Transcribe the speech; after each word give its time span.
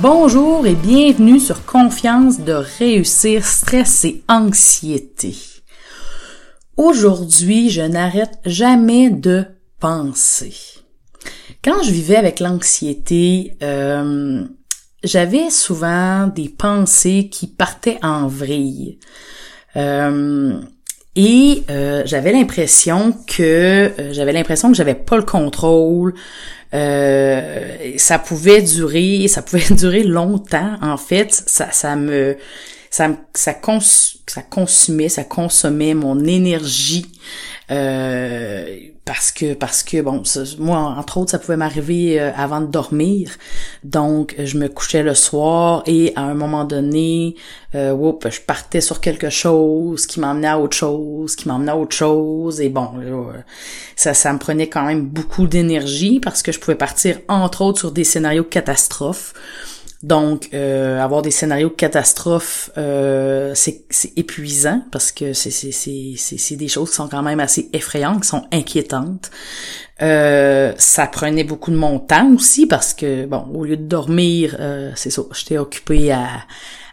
Bonjour 0.00 0.64
et 0.64 0.76
bienvenue 0.76 1.40
sur 1.40 1.64
Confiance 1.64 2.38
de 2.38 2.52
réussir, 2.52 3.44
stress 3.44 4.04
et 4.04 4.22
anxiété. 4.28 5.34
Aujourd'hui, 6.76 7.68
je 7.68 7.82
n'arrête 7.82 8.38
jamais 8.44 9.10
de 9.10 9.44
penser. 9.80 10.54
Quand 11.64 11.82
je 11.82 11.90
vivais 11.90 12.14
avec 12.14 12.38
l'anxiété, 12.38 13.56
euh, 13.60 14.44
j'avais 15.02 15.50
souvent 15.50 16.28
des 16.28 16.48
pensées 16.48 17.28
qui 17.28 17.48
partaient 17.48 17.98
en 18.00 18.28
vrille. 18.28 19.00
Euh, 19.74 20.60
et 21.16 21.64
euh, 21.70 22.02
j'avais 22.04 22.30
l'impression 22.30 23.12
que 23.26 23.92
j'avais 24.12 24.32
l'impression 24.32 24.70
que 24.70 24.76
j'avais 24.76 24.94
pas 24.94 25.16
le 25.16 25.24
contrôle. 25.24 26.14
Ça 26.72 28.18
pouvait 28.18 28.62
durer, 28.62 29.28
ça 29.28 29.42
pouvait 29.42 29.64
durer 29.74 30.02
longtemps. 30.02 30.76
En 30.82 30.96
fait, 30.96 31.32
ça, 31.46 31.70
ça 31.72 31.96
me 31.96 32.36
ça, 32.90 33.08
ça, 33.34 33.54
ça 34.26 34.42
consumait, 34.42 35.08
ça 35.08 35.24
consommait 35.24 35.94
mon 35.94 36.24
énergie. 36.24 37.06
Euh, 37.70 38.78
parce 39.08 39.32
que 39.32 39.54
parce 39.54 39.82
que 39.82 40.02
bon 40.02 40.22
moi 40.58 40.80
entre 40.98 41.16
autres 41.16 41.30
ça 41.30 41.38
pouvait 41.38 41.56
m'arriver 41.56 42.20
euh, 42.20 42.30
avant 42.36 42.60
de 42.60 42.66
dormir. 42.66 43.30
Donc 43.82 44.34
je 44.38 44.58
me 44.58 44.68
couchais 44.68 45.02
le 45.02 45.14
soir 45.14 45.82
et 45.86 46.12
à 46.14 46.20
un 46.20 46.34
moment 46.34 46.64
donné 46.64 47.34
euh, 47.74 47.96
je 48.28 48.40
partais 48.42 48.82
sur 48.82 49.00
quelque 49.00 49.30
chose 49.30 50.06
qui 50.06 50.20
m'emmenait 50.20 50.48
à 50.48 50.58
autre 50.58 50.76
chose 50.76 51.36
qui 51.36 51.48
m'emmenait 51.48 51.72
à 51.72 51.78
autre 51.78 51.96
chose. 51.96 52.60
Et 52.60 52.68
bon 52.68 52.90
ça 53.96 54.12
ça 54.12 54.30
me 54.34 54.38
prenait 54.38 54.68
quand 54.68 54.84
même 54.84 55.06
beaucoup 55.06 55.46
d'énergie 55.46 56.20
parce 56.20 56.42
que 56.42 56.52
je 56.52 56.60
pouvais 56.60 56.76
partir 56.76 57.18
entre 57.28 57.62
autres 57.62 57.78
sur 57.78 57.92
des 57.92 58.04
scénarios 58.04 58.44
catastrophes 58.44 59.32
donc, 60.04 60.50
euh, 60.54 61.02
avoir 61.02 61.22
des 61.22 61.32
scénarios 61.32 61.70
catastrophes, 61.70 62.70
euh, 62.78 63.52
c'est 63.54 64.12
épuisant 64.16 64.82
parce 64.92 65.10
que 65.10 65.32
c'est 65.32 66.56
des 66.56 66.68
choses 66.68 66.90
qui 66.90 66.96
sont 66.96 67.08
quand 67.08 67.22
même 67.22 67.40
assez 67.40 67.68
effrayantes, 67.72 68.22
qui 68.22 68.28
sont 68.28 68.44
inquiétantes. 68.52 69.30
Euh, 70.00 70.72
ça 70.78 71.08
prenait 71.08 71.42
beaucoup 71.42 71.72
de 71.72 71.76
mon 71.76 71.98
temps 71.98 72.32
aussi 72.32 72.66
parce 72.66 72.94
que, 72.94 73.26
bon, 73.26 73.44
au 73.52 73.64
lieu 73.64 73.76
de 73.76 73.82
dormir, 73.82 74.56
euh, 74.60 74.92
c'est 74.94 75.10
ça, 75.10 75.22
j'étais 75.32 75.58
occupée 75.58 76.12
à, 76.12 76.28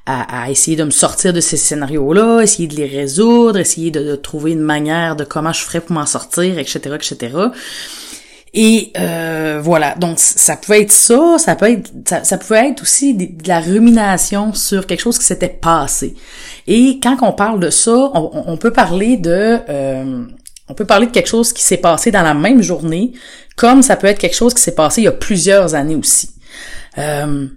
à, 0.08 0.50
essayer 0.50 0.76
de 0.76 0.84
me 0.84 0.90
sortir 0.90 1.32
de 1.32 1.42
ces 1.42 1.58
scénarios-là, 1.58 2.42
essayer 2.42 2.68
de 2.68 2.76
les 2.76 2.88
résoudre, 2.88 3.60
essayer 3.60 3.92
de, 3.92 4.04
de, 4.04 4.16
trouver 4.16 4.54
une 4.54 4.62
manière 4.62 5.16
de 5.16 5.24
comment 5.24 5.54
je 5.54 5.62
ferais 5.62 5.82
pour 5.82 5.94
m'en 5.94 6.08
sortir, 6.08 6.58
etc., 6.58 6.96
etc. 6.96 7.38
Et 8.58 8.94
euh, 8.98 9.60
voilà, 9.62 9.96
donc 9.96 10.18
ça 10.18 10.56
pouvait 10.56 10.84
être 10.84 10.92
ça, 10.94 11.36
ça 11.38 11.58
peut 11.58 11.70
être, 11.70 11.92
ça, 12.24 12.38
pouvait 12.38 12.70
être 12.70 12.84
aussi 12.84 13.14
de, 13.14 13.28
la 13.46 13.60
rumination 13.60 14.54
sur 14.54 14.88
quelque 14.88 15.02
chose 15.02 15.20
qui 15.20 15.26
s'était 15.26 15.50
passé. 15.50 16.16
Et 16.66 17.02
quand 17.04 17.18
on 17.22 17.34
parle 17.34 17.60
de 17.60 17.70
ça, 17.70 18.12
on, 18.14 18.56
peut 18.56 18.72
parler 18.72 19.18
de, 19.18 19.60
euh, 19.68 20.24
on 20.70 20.74
peut 20.74 20.86
parler 20.86 21.08
de 21.08 21.12
quelque 21.12 21.28
chose 21.28 21.52
qui 21.52 21.64
s'est 21.64 21.76
passé 21.76 22.12
dans 22.12 22.22
la 22.22 22.34
même 22.34 22.62
journée, 22.62 23.12
comme 23.58 23.82
ça 23.82 23.98
peut 23.98 24.08
être 24.08 24.20
quelque 24.20 24.38
chose 24.38 24.54
qui 24.54 24.62
s'est 24.62 24.76
passé 24.76 25.02
il 25.02 25.04
y 25.04 25.10
a 25.10 25.12
plusieurs 25.12 25.76
années 25.76 25.96
aussi. 25.96 26.30
Euh, 26.98 27.48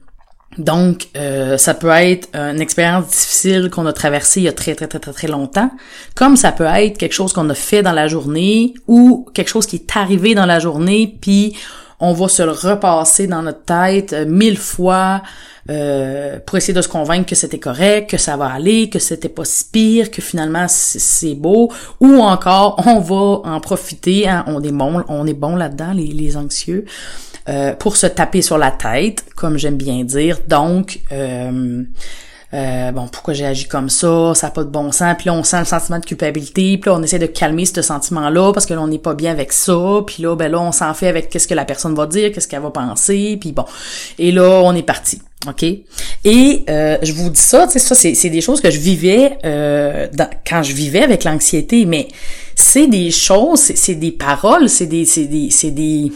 donc, 0.59 1.09
euh, 1.17 1.57
ça 1.57 1.73
peut 1.73 1.91
être 1.91 2.29
une 2.35 2.61
expérience 2.61 3.07
difficile 3.07 3.71
qu'on 3.71 3.87
a 3.87 3.93
traversée 3.93 4.41
il 4.41 4.45
y 4.45 4.49
a 4.49 4.53
très, 4.53 4.75
très, 4.75 4.89
très, 4.89 4.99
très, 4.99 5.13
très 5.13 5.29
longtemps, 5.29 5.71
comme 6.15 6.37
ça 6.37 6.51
peut 6.51 6.65
être 6.65 6.99
quelque 6.99 7.13
chose 7.13 7.33
qu'on 7.33 7.49
a 7.49 7.55
fait 7.55 7.83
dans 7.83 7.93
la 7.93 8.09
journée 8.09 8.75
ou 8.89 9.27
quelque 9.35 9.49
chose 9.49 9.67
qui 9.67 9.77
est 9.77 9.97
arrivé 9.97 10.35
dans 10.35 10.47
la 10.47 10.59
journée, 10.59 11.17
puis 11.21 11.57
on 12.01 12.13
va 12.13 12.29
se 12.29 12.43
le 12.43 12.53
repasser 12.53 13.27
dans 13.27 13.43
notre 13.43 13.65
tête 13.65 14.13
euh, 14.13 14.27
mille 14.27 14.59
fois 14.59 15.23
euh, 15.71 16.39
pour 16.45 16.57
essayer 16.57 16.75
de 16.75 16.81
se 16.81 16.89
convaincre 16.89 17.27
que 17.27 17.35
c'était 17.35 17.59
correct, 17.59 18.11
que 18.11 18.17
ça 18.17 18.37
va 18.37 18.47
aller, 18.47 18.89
que 18.89 18.99
c'était 18.99 19.29
pas 19.29 19.45
si 19.45 19.65
pire, 19.71 20.11
que 20.11 20.23
finalement 20.23 20.67
c'est 20.69 21.35
beau, 21.35 21.71
ou 22.01 22.21
encore 22.21 22.83
on 22.87 23.01
va 23.01 23.51
en 23.51 23.61
profiter, 23.61 24.29
hein, 24.29 24.45
on 24.47 24.63
est 24.63 24.73
bon, 24.73 25.05
on 25.09 25.27
est 25.27 25.35
bon 25.35 25.57
là-dedans, 25.57 25.93
les, 25.93 26.07
les 26.07 26.37
anxieux. 26.37 26.85
Euh, 27.49 27.73
pour 27.73 27.97
se 27.97 28.07
taper 28.07 28.43
sur 28.43 28.59
la 28.59 28.71
tête, 28.71 29.25
comme 29.35 29.57
j'aime 29.57 29.77
bien 29.77 30.05
dire. 30.05 30.39
Donc, 30.47 31.01
euh, 31.13 31.83
euh, 32.53 32.93
bon, 32.93 33.09
pourquoi 33.09 33.33
j'ai 33.33 33.47
agi 33.47 33.67
comme 33.67 33.89
ça, 33.89 34.33
ça 34.35 34.49
n'a 34.49 34.51
pas 34.51 34.65
de 34.65 34.69
bon 34.69 34.93
sens, 34.93 35.15
puis 35.17 35.29
là 35.29 35.35
on 35.35 35.43
sent 35.43 35.61
le 35.61 35.65
sentiment 35.65 35.99
de 35.99 36.05
culpabilité, 36.05 36.77
puis 36.77 36.91
là 36.91 36.97
on 36.99 37.03
essaie 37.03 37.19
de 37.19 37.27
calmer 37.27 37.65
ce 37.65 37.81
sentiment-là 37.81 38.53
parce 38.53 38.67
que 38.67 38.75
là 38.75 38.83
on 38.83 38.89
n'est 38.89 38.99
pas 38.99 39.15
bien 39.15 39.31
avec 39.31 39.53
ça, 39.53 39.79
puis 40.07 40.23
là 40.23 40.35
ben 40.35 40.51
là 40.51 40.61
on 40.61 40.73
s'en 40.73 40.93
fait 40.93 41.09
avec 41.09 41.31
qu'est-ce 41.31 41.47
que 41.47 41.55
la 41.55 41.65
personne 41.65 41.95
va 41.95 42.07
dire, 42.07 42.33
qu'est-ce 42.33 42.49
qu'elle 42.49 42.63
va 42.63 42.71
penser, 42.71 43.39
puis 43.41 43.53
bon, 43.53 43.65
et 44.19 44.33
là 44.33 44.63
on 44.65 44.75
est 44.75 44.83
parti, 44.83 45.21
ok? 45.47 45.63
Et 45.63 46.65
je 46.67 47.13
vous 47.13 47.31
dis 47.31 47.41
ça, 47.41 47.67
tu 47.67 47.79
sais 47.79 47.79
ça 47.79 47.95
c'est 47.95 48.31
des 48.31 48.41
choses 48.41 48.63
que 48.63 48.71
je 48.71 48.79
vivais 48.79 49.39
quand 50.47 50.63
je 50.63 50.73
vivais 50.73 51.03
avec 51.03 51.25
l'anxiété, 51.25 51.85
mais 51.85 52.09
c'est 52.55 52.87
des 52.87 53.11
choses, 53.11 53.61
c'est 53.61 53.95
des 53.95 54.13
paroles, 54.13 54.71
c'est 54.71 54.87
des 54.87 55.05
c'est 55.05 55.27
des 55.27 55.51
c'est 55.51 55.71
des 55.71 56.13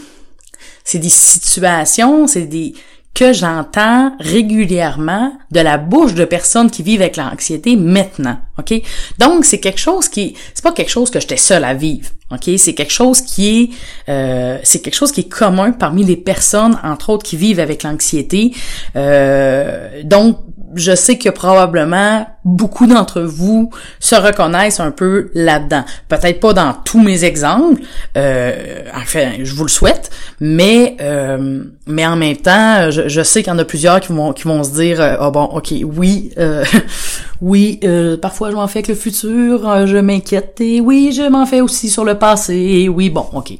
c'est 0.83 0.99
des 0.99 1.09
situations, 1.09 2.27
c'est 2.27 2.45
des 2.45 2.73
que 3.13 3.31
j'entends 3.31 4.11
régulièrement 4.19 5.33
de 5.51 5.59
la 5.59 5.77
bouche 5.77 6.15
de 6.15 6.25
personnes 6.25 6.71
qui 6.71 6.81
vivent 6.81 7.01
avec 7.01 7.15
l'anxiété 7.15 7.75
maintenant, 7.75 8.39
OK? 8.57 8.73
Donc 9.19 9.45
c'est 9.45 9.59
quelque 9.59 9.79
chose 9.79 10.09
qui 10.09 10.35
c'est 10.55 10.63
pas 10.63 10.71
quelque 10.71 10.89
chose 10.89 11.11
que 11.11 11.19
j'étais 11.19 11.37
seule 11.37 11.63
à 11.63 11.75
vivre, 11.75 12.09
OK? 12.31 12.49
C'est 12.57 12.73
quelque 12.73 12.91
chose 12.91 13.21
qui 13.21 13.47
est 13.47 13.69
euh, 14.09 14.57
c'est 14.63 14.81
quelque 14.81 14.95
chose 14.95 15.11
qui 15.11 15.21
est 15.21 15.29
commun 15.29 15.73
parmi 15.73 16.03
les 16.03 16.17
personnes 16.17 16.79
entre 16.83 17.11
autres 17.11 17.23
qui 17.23 17.37
vivent 17.37 17.59
avec 17.59 17.83
l'anxiété. 17.83 18.51
Euh, 18.95 20.01
donc 20.03 20.39
je 20.75 20.95
sais 20.95 21.17
que 21.17 21.29
probablement 21.29 22.25
beaucoup 22.45 22.87
d'entre 22.87 23.21
vous 23.21 23.69
se 23.99 24.15
reconnaissent 24.15 24.79
un 24.79 24.91
peu 24.91 25.29
là-dedans. 25.33 25.83
Peut-être 26.09 26.39
pas 26.39 26.53
dans 26.53 26.73
tous 26.73 27.01
mes 27.01 27.23
exemples, 27.23 27.81
euh, 28.17 28.83
enfin, 28.95 29.31
je 29.41 29.53
vous 29.53 29.63
le 29.63 29.69
souhaite, 29.69 30.09
mais 30.39 30.97
euh, 31.01 31.63
mais 31.87 32.05
en 32.05 32.15
même 32.15 32.37
temps, 32.37 32.89
je, 32.91 33.23
sais 33.23 33.43
qu'il 33.43 33.51
y 33.51 33.55
en 33.55 33.59
a 33.59 33.65
plusieurs 33.65 33.99
qui 33.99 34.11
vont 34.11 34.33
qui 34.33 34.43
vont 34.43 34.63
se 34.63 34.71
dire, 34.71 35.01
euh, 35.01 35.15
oh 35.21 35.31
bon, 35.31 35.43
ok, 35.43 35.73
oui, 35.83 36.31
euh, 36.37 36.63
oui, 37.41 37.79
euh, 37.83 38.17
parfois 38.17 38.51
je 38.51 38.55
m'en 38.55 38.67
fais 38.67 38.79
avec 38.79 38.87
le 38.87 38.95
futur, 38.95 39.87
je 39.87 39.97
m'inquiète, 39.97 40.59
et 40.61 40.81
oui, 40.81 41.13
je 41.15 41.23
m'en 41.29 41.45
fais 41.45 41.61
aussi 41.61 41.89
sur 41.89 42.05
le 42.05 42.17
passé, 42.17 42.55
et 42.55 42.89
oui, 42.89 43.09
bon, 43.09 43.25
ok, 43.33 43.53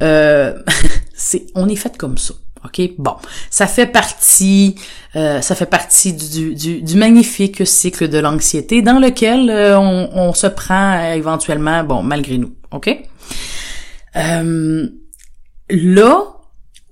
c'est, 1.14 1.46
on 1.54 1.68
est 1.68 1.76
fait 1.76 1.96
comme 1.96 2.18
ça. 2.18 2.34
OK? 2.66 2.90
Bon, 2.98 3.16
ça 3.50 3.66
fait 3.66 3.86
partie, 3.86 4.76
euh, 5.16 5.40
ça 5.40 5.54
fait 5.54 5.66
partie 5.66 6.12
du, 6.12 6.96
magnifique 6.96 7.66
cycle 7.66 8.08
de 8.08 8.18
l'anxiété 8.18 8.82
dans 8.82 8.98
lequel 8.98 9.50
euh, 9.50 9.78
on, 9.78 10.32
se 10.34 10.46
prend 10.46 11.12
éventuellement, 11.12 11.82
bon, 11.84 12.02
malgré 12.02 12.38
nous. 12.38 12.52
OK? 12.72 12.94
Euh, 14.16 14.88
là, 15.70 16.24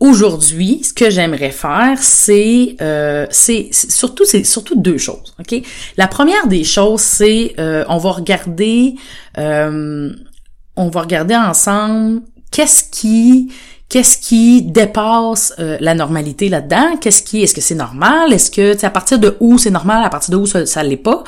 aujourd'hui, 0.01 0.83
ce 0.85 0.93
que 0.93 1.11
j'aimerais 1.11 1.51
faire, 1.51 1.99
c'est, 1.99 2.77
euh, 2.81 3.27
c'est 3.31 3.69
surtout, 3.73 4.25
surtout 4.25 4.77
deux 4.77 4.99
choses. 4.99 5.35
OK? 5.39 5.61
La 5.97 6.07
première 6.07 6.47
des 6.47 6.65
choses, 6.65 7.01
c'est, 7.01 7.55
euh, 7.59 7.85
on 7.89 7.99
va 7.99 8.13
regarder, 8.13 8.95
on 9.37 10.89
va 10.89 11.01
regarder 11.01 11.37
ensemble 11.37 12.23
qu'est-ce 12.51 12.85
qui 12.91 13.53
qu'est-ce 13.89 14.19
qui 14.19 14.63
dépasse 14.63 15.55
euh, 15.59 15.77
la 15.81 15.95
normalité 15.95 16.49
là-dedans? 16.49 16.97
Qu'est-ce 17.01 17.23
qui 17.23 17.43
est-ce 17.43 17.55
que 17.55 17.61
c'est 17.61 17.75
normal? 17.75 18.33
Est-ce 18.33 18.51
que 18.51 18.85
à 18.85 18.91
partir 18.91 19.19
de 19.19 19.37
où 19.41 19.59
c'est 19.59 19.71
normal 19.71 20.05
À 20.05 20.11
partir 20.11 20.31
de 20.33 20.43
où 20.43 20.47
ça, 20.47 20.67
ça 20.67 20.83
l'est 20.83 20.97
pas? 20.97 21.25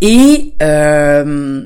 Et 0.00 0.54
euh, 0.62 1.62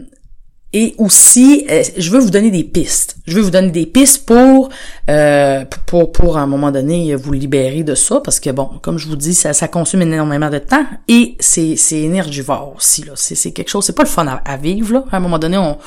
et 0.76 0.96
aussi, 0.98 1.64
euh, 1.70 1.84
je 1.96 2.10
veux 2.10 2.19
vous 2.19 2.31
donner 2.31 2.50
des 2.50 2.64
pistes. 2.64 3.16
Je 3.28 3.36
veux 3.36 3.42
vous 3.42 3.52
donner 3.52 3.70
des 3.70 3.86
pistes 3.86 4.26
pour, 4.26 4.70
euh, 5.08 5.64
pour, 5.86 6.10
pour, 6.10 6.37
à 6.37 6.40
un 6.40 6.48
moment 6.48 6.72
donné, 6.72 7.14
vous 7.14 7.32
libérer 7.32 7.84
de 7.84 7.94
ça, 7.94 8.20
parce 8.20 8.40
que 8.40 8.50
bon, 8.50 8.69
comme 8.82 8.98
je 8.98 9.06
vous 9.06 9.14
dis, 9.14 9.34
ça, 9.34 9.52
ça 9.52 9.69
consomme 9.69 10.02
énormément 10.02 10.50
de 10.50 10.58
temps 10.58 10.84
et 11.06 11.37
c'est, 11.38 11.76
c'est 11.76 12.00
énergivore 12.00 12.75
aussi. 12.76 13.04
Là. 13.04 13.12
C'est, 13.14 13.37
c'est 13.37 13.52
quelque 13.52 13.70
chose, 13.70 13.84
c'est 13.84 13.94
pas 13.94 14.02
le 14.02 14.08
fun 14.08 14.26
à, 14.26 14.56
vivre. 14.56 14.94
Là. 14.94 15.04
À 15.12 15.19
un 15.19 15.20
moment 15.20 15.38
donné, 15.38 15.56
on, 15.58 15.78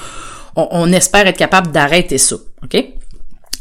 on, 0.56 0.68
on 0.72 0.94
espère 0.94 1.28
être 1.28 1.38
capable 1.38 1.70
d'arrêter 1.74 2.18
ça. 2.18 2.38
OK? 2.64 2.97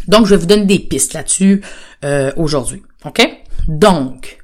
Donc, 0.08 0.26
je 0.26 0.30
vais 0.30 0.40
vous 0.40 0.46
donner 0.46 0.64
des 0.64 0.78
pistes 0.78 1.14
là-dessus 1.14 1.62
euh, 2.04 2.32
aujourd'hui. 2.36 2.82
OK? 3.04 3.28
Donc, 3.68 4.38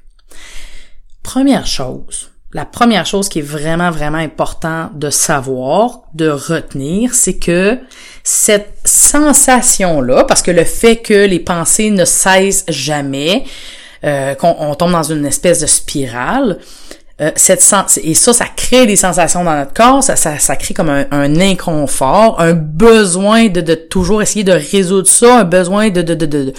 première 1.23 1.65
chose, 1.65 2.31
la 2.53 2.65
première 2.65 3.05
chose 3.05 3.29
qui 3.29 3.39
est 3.39 3.43
vraiment, 3.43 3.89
vraiment 3.89 4.19
important 4.19 4.91
de 4.93 5.09
savoir, 5.09 6.03
de 6.13 6.29
retenir, 6.29 7.13
c'est 7.15 7.37
que 7.37 7.79
cette 8.23 8.77
sensation-là, 8.85 10.23
parce 10.25 10.43
que 10.43 10.51
le 10.51 10.63
fait 10.63 10.97
que 10.97 11.25
les 11.25 11.39
pensées 11.39 11.89
ne 11.89 12.05
cessent 12.05 12.65
jamais, 12.67 13.45
euh, 14.03 14.35
qu'on 14.35 14.75
tombe 14.75 14.91
dans 14.91 15.03
une 15.03 15.25
espèce 15.25 15.61
de 15.61 15.65
spirale, 15.65 16.59
euh, 17.21 17.31
cette 17.35 17.61
sens 17.61 17.99
et 18.01 18.15
ça, 18.15 18.33
ça 18.33 18.45
crée 18.45 18.87
des 18.87 18.95
sensations 18.95 19.43
dans 19.43 19.55
notre 19.55 19.73
corps, 19.73 20.03
ça, 20.03 20.15
ça, 20.15 20.39
ça 20.39 20.55
crée 20.55 20.73
comme 20.73 20.89
un, 20.89 21.05
un, 21.11 21.39
inconfort, 21.39 22.41
un 22.41 22.53
besoin 22.53 23.49
de, 23.49 23.61
de 23.61 23.75
toujours 23.75 24.23
essayer 24.23 24.43
de 24.43 24.51
résoudre 24.51 25.07
ça, 25.07 25.41
un 25.41 25.43
besoin 25.43 25.91
de, 25.91 26.01
de, 26.01 26.15
de, 26.15 26.25
de 26.25 26.53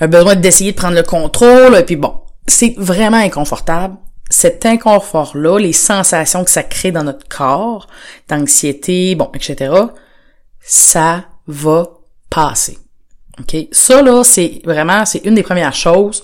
un 0.00 0.08
besoin 0.08 0.36
d'essayer 0.36 0.72
de 0.72 0.76
prendre 0.76 0.96
le 0.96 1.02
contrôle, 1.02 1.76
et 1.76 1.82
puis 1.82 1.96
bon, 1.96 2.14
c'est 2.46 2.74
vraiment 2.78 3.18
inconfortable. 3.18 3.96
Cet 4.30 4.64
inconfort-là, 4.64 5.58
les 5.58 5.74
sensations 5.74 6.44
que 6.44 6.50
ça 6.50 6.62
crée 6.62 6.90
dans 6.90 7.04
notre 7.04 7.28
corps, 7.28 7.86
d'anxiété, 8.28 9.14
bon, 9.14 9.30
etc., 9.34 9.74
ça 10.60 11.24
va 11.46 11.90
passer. 12.30 12.78
OK? 13.38 13.68
Ça, 13.70 14.00
là, 14.00 14.24
c'est 14.24 14.62
vraiment, 14.64 15.04
c'est 15.04 15.24
une 15.24 15.34
des 15.34 15.42
premières 15.42 15.74
choses 15.74 16.22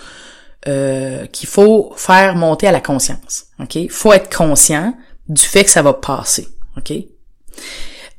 euh, 0.68 1.26
qu'il 1.26 1.48
faut 1.48 1.92
faire 1.96 2.34
monter 2.34 2.66
à 2.66 2.72
la 2.72 2.80
conscience. 2.80 3.46
OK? 3.60 3.78
Faut 3.90 4.12
être 4.12 4.34
conscient 4.34 4.94
du 5.28 5.42
fait 5.42 5.64
que 5.64 5.70
ça 5.70 5.82
va 5.82 5.94
passer. 5.94 6.48
OK? 6.76 6.92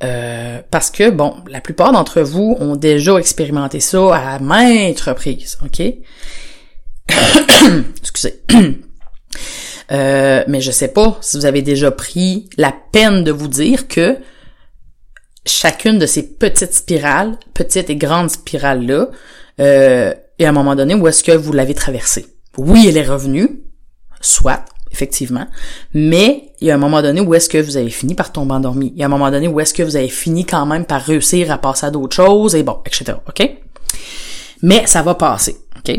Euh, 0.03 0.61
parce 0.71 0.89
que, 0.89 1.09
bon, 1.11 1.35
la 1.47 1.61
plupart 1.61 1.91
d'entre 1.91 2.21
vous 2.21 2.57
ont 2.59 2.75
déjà 2.75 3.17
expérimenté 3.17 3.79
ça 3.79 4.15
à 4.15 4.39
maintes 4.39 5.01
reprises, 5.01 5.59
OK? 5.63 5.79
Excusez. 7.99 8.41
euh, 9.91 10.43
mais 10.47 10.61
je 10.61 10.71
sais 10.71 10.88
pas 10.88 11.17
si 11.21 11.38
vous 11.38 11.45
avez 11.45 11.61
déjà 11.61 11.91
pris 11.91 12.49
la 12.57 12.73
peine 12.91 13.23
de 13.23 13.31
vous 13.31 13.47
dire 13.47 13.88
que 13.88 14.17
chacune 15.45 15.99
de 15.99 16.07
ces 16.07 16.23
petites 16.23 16.73
spirales, 16.73 17.38
petites 17.53 17.89
et 17.89 17.95
grandes 17.95 18.31
spirales-là, 18.31 19.09
euh, 19.59 20.13
et 20.41 20.45
à 20.45 20.49
un 20.49 20.53
moment 20.53 20.75
donné 20.75 20.95
où 20.95 21.07
est-ce 21.07 21.23
que 21.23 21.31
vous 21.31 21.53
l'avez 21.53 21.75
traversée? 21.75 22.25
Oui, 22.57 22.88
elle 22.88 22.97
est 22.97 23.07
revenue, 23.07 23.61
soit, 24.21 24.65
effectivement, 24.91 25.45
mais 25.93 26.53
il 26.59 26.67
y 26.67 26.71
a 26.71 26.73
un 26.73 26.79
moment 26.79 27.03
donné 27.03 27.21
où 27.21 27.35
est-ce 27.35 27.47
que 27.47 27.59
vous 27.59 27.77
avez 27.77 27.91
fini 27.91 28.15
par 28.15 28.31
tomber 28.31 28.55
endormi? 28.55 28.91
Il 28.95 28.99
y 28.99 29.03
a 29.03 29.05
un 29.05 29.09
moment 29.09 29.29
donné 29.29 29.47
où 29.47 29.59
est-ce 29.59 29.71
que 29.71 29.83
vous 29.83 29.95
avez 29.95 30.09
fini 30.09 30.43
quand 30.43 30.65
même 30.65 30.85
par 30.85 31.03
réussir 31.03 31.51
à 31.51 31.59
passer 31.59 31.85
à 31.85 31.91
d'autres 31.91 32.15
choses, 32.15 32.55
et 32.55 32.63
bon, 32.63 32.79
etc. 32.88 33.19
OK? 33.27 33.51
Mais 34.63 34.88
ça 34.88 35.03
va 35.03 35.13
passer, 35.13 35.57
OK? 35.77 35.95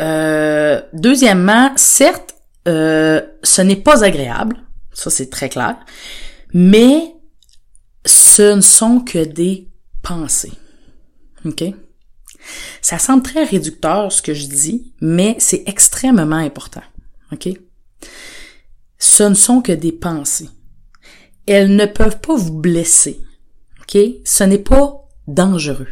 Euh, 0.00 0.82
deuxièmement, 0.92 1.70
certes, 1.76 2.34
euh, 2.66 3.22
ce 3.44 3.62
n'est 3.62 3.76
pas 3.76 4.02
agréable, 4.02 4.56
ça 4.92 5.08
c'est 5.08 5.30
très 5.30 5.48
clair, 5.48 5.76
mais 6.52 7.14
ce 8.04 8.56
ne 8.56 8.60
sont 8.60 8.98
que 8.98 9.24
des 9.24 9.68
pensées. 10.02 10.52
OK? 11.44 11.62
Ça 12.80 12.98
semble 12.98 13.22
très 13.22 13.44
réducteur 13.44 14.12
ce 14.12 14.22
que 14.22 14.34
je 14.34 14.46
dis, 14.46 14.92
mais 15.00 15.36
c'est 15.38 15.64
extrêmement 15.66 16.36
important. 16.36 16.82
OK? 17.32 17.48
Ce 18.98 19.22
ne 19.22 19.34
sont 19.34 19.62
que 19.62 19.72
des 19.72 19.92
pensées. 19.92 20.50
Elles 21.46 21.74
ne 21.74 21.86
peuvent 21.86 22.20
pas 22.20 22.36
vous 22.36 22.52
blesser. 22.52 23.20
OK? 23.82 23.98
Ce 24.24 24.44
n'est 24.44 24.58
pas 24.58 25.08
dangereux. 25.26 25.88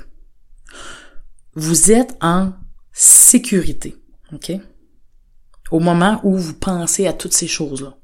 Vous 1.55 1.93
êtes 1.93 2.17
en 2.21 2.53
sécurité. 2.93 3.97
OK? 4.33 4.53
Au 5.71 5.81
moment 5.81 6.21
où 6.25 6.37
vous 6.37 6.55
pensez 6.55 7.07
à 7.07 7.13
toutes 7.13 7.33
ces 7.33 7.49
choses-là. 7.49 7.97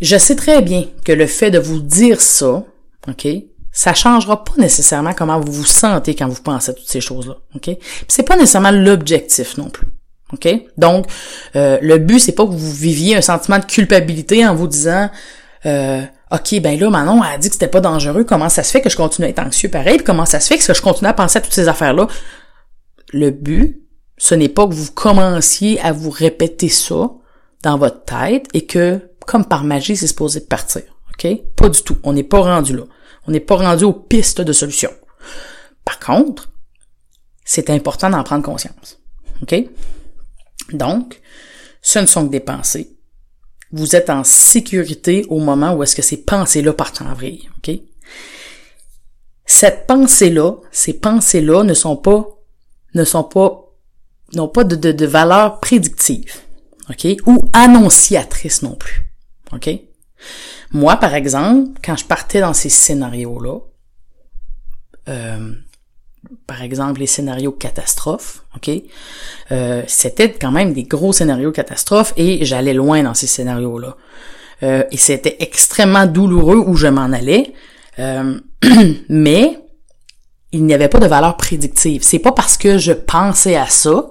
Je 0.00 0.18
sais 0.18 0.34
très 0.34 0.62
bien 0.62 0.88
que 1.04 1.12
le 1.12 1.26
fait 1.26 1.50
de 1.50 1.60
vous 1.60 1.80
dire 1.80 2.20
ça, 2.20 2.66
OK, 3.08 3.28
ça 3.72 3.94
changera 3.94 4.44
pas 4.44 4.52
nécessairement 4.58 5.14
comment 5.14 5.40
vous 5.40 5.50
vous 5.50 5.64
sentez 5.64 6.14
quand 6.14 6.28
vous 6.28 6.42
pensez 6.42 6.70
à 6.70 6.74
toutes 6.74 6.88
ces 6.88 7.00
choses-là. 7.00 7.36
OK? 7.56 7.70
c'est 8.06 8.22
pas 8.22 8.36
nécessairement 8.36 8.70
l'objectif 8.70 9.56
non 9.56 9.70
plus. 9.70 9.86
OK? 10.32 10.48
Donc, 10.76 11.06
euh, 11.56 11.78
le 11.82 11.98
but, 11.98 12.18
c'est 12.18 12.32
pas 12.32 12.46
que 12.46 12.52
vous 12.52 12.72
viviez 12.72 13.16
un 13.16 13.20
sentiment 13.22 13.58
de 13.58 13.64
culpabilité 13.64 14.46
en 14.46 14.54
vous 14.54 14.66
disant 14.66 15.10
euh, 15.66 16.02
OK, 16.30 16.60
ben 16.60 16.78
là, 16.78 16.90
Manon 16.90 17.22
a 17.22 17.36
dit 17.38 17.48
que 17.48 17.54
c'était 17.54 17.68
pas 17.68 17.80
dangereux. 17.80 18.24
Comment 18.24 18.48
ça 18.48 18.62
se 18.62 18.70
fait 18.70 18.80
que 18.80 18.88
je 18.88 18.96
continue 18.96 19.26
à 19.26 19.30
être 19.30 19.38
anxieux 19.38 19.68
pareil? 19.68 19.96
Puis 19.96 20.04
comment 20.04 20.26
ça 20.26 20.40
se 20.40 20.48
fait 20.48 20.58
que 20.58 20.74
je 20.74 20.82
continue 20.82 21.08
à 21.08 21.12
penser 21.12 21.38
à 21.38 21.40
toutes 21.40 21.52
ces 21.52 21.68
affaires-là? 21.68 22.08
Le 23.12 23.30
but, 23.30 23.82
ce 24.16 24.34
n'est 24.34 24.48
pas 24.48 24.66
que 24.66 24.72
vous 24.72 24.92
commenciez 24.92 25.80
à 25.80 25.92
vous 25.92 26.10
répéter 26.10 26.68
ça 26.68 27.10
dans 27.62 27.76
votre 27.76 28.04
tête 28.04 28.46
et 28.54 28.64
que, 28.64 29.00
comme 29.26 29.44
par 29.44 29.64
magie, 29.64 29.96
c'est 29.96 30.06
supposé 30.06 30.40
partir. 30.40 30.82
OK? 31.10 31.28
Pas 31.54 31.68
du 31.68 31.82
tout. 31.82 31.98
On 32.02 32.14
n'est 32.14 32.22
pas 32.22 32.40
rendu 32.40 32.76
là. 32.76 32.84
On 33.26 33.32
n'est 33.32 33.40
pas 33.40 33.56
rendu 33.56 33.84
aux 33.84 33.92
pistes 33.92 34.40
de 34.40 34.52
solution. 34.52 34.90
Par 35.84 35.98
contre, 35.98 36.50
c'est 37.44 37.70
important 37.70 38.10
d'en 38.10 38.22
prendre 38.22 38.44
conscience. 38.44 39.00
OK? 39.42 39.54
Donc, 40.72 41.20
ce 41.80 41.98
ne 41.98 42.06
sont 42.06 42.26
que 42.26 42.32
des 42.32 42.40
pensées. 42.40 42.96
Vous 43.72 43.96
êtes 43.96 44.10
en 44.10 44.24
sécurité 44.24 45.24
au 45.28 45.38
moment 45.38 45.74
où 45.74 45.82
est-ce 45.82 45.96
que 45.96 46.02
ces 46.02 46.24
pensées-là 46.24 46.72
partent 46.72 47.02
en 47.02 47.14
vrille. 47.14 47.48
OK? 47.58 47.74
Cette 49.44 49.86
pensée-là, 49.86 50.54
ces 50.70 50.94
pensées-là 50.94 51.64
ne 51.64 51.74
sont 51.74 51.96
pas, 51.96 52.26
ne 52.94 53.04
sont 53.04 53.24
pas, 53.24 53.64
n'ont 54.34 54.48
pas 54.48 54.64
de 54.64 55.06
valeur 55.06 55.60
prédictive. 55.60 56.42
OK? 56.90 57.06
Ou 57.26 57.50
annonciatrice 57.52 58.62
non 58.62 58.74
plus. 58.74 59.12
OK? 59.52 59.68
Moi, 60.72 60.96
par 60.96 61.14
exemple, 61.14 61.78
quand 61.84 61.96
je 61.96 62.04
partais 62.04 62.40
dans 62.40 62.54
ces 62.54 62.70
scénarios-là, 62.70 63.58
euh, 65.08 65.52
par 66.46 66.62
exemple 66.62 67.00
les 67.00 67.06
scénarios 67.06 67.52
catastrophes, 67.52 68.44
ok, 68.56 68.70
euh, 69.50 69.82
c'était 69.86 70.32
quand 70.32 70.52
même 70.52 70.72
des 70.72 70.84
gros 70.84 71.12
scénarios 71.12 71.52
catastrophes 71.52 72.14
et 72.16 72.44
j'allais 72.44 72.72
loin 72.72 73.02
dans 73.02 73.14
ces 73.14 73.26
scénarios-là. 73.26 73.96
Euh, 74.62 74.84
et 74.90 74.96
c'était 74.96 75.36
extrêmement 75.40 76.06
douloureux 76.06 76.58
où 76.58 76.74
je 76.74 76.86
m'en 76.86 77.12
allais, 77.12 77.52
mais 79.08 79.58
il 80.52 80.64
n'y 80.64 80.72
avait 80.72 80.88
pas 80.88 81.00
de 81.00 81.06
valeur 81.06 81.36
prédictive. 81.36 82.02
C'est 82.02 82.18
pas 82.18 82.32
parce 82.32 82.56
que 82.56 82.78
je 82.78 82.92
pensais 82.92 83.56
à 83.56 83.66
ça 83.66 84.08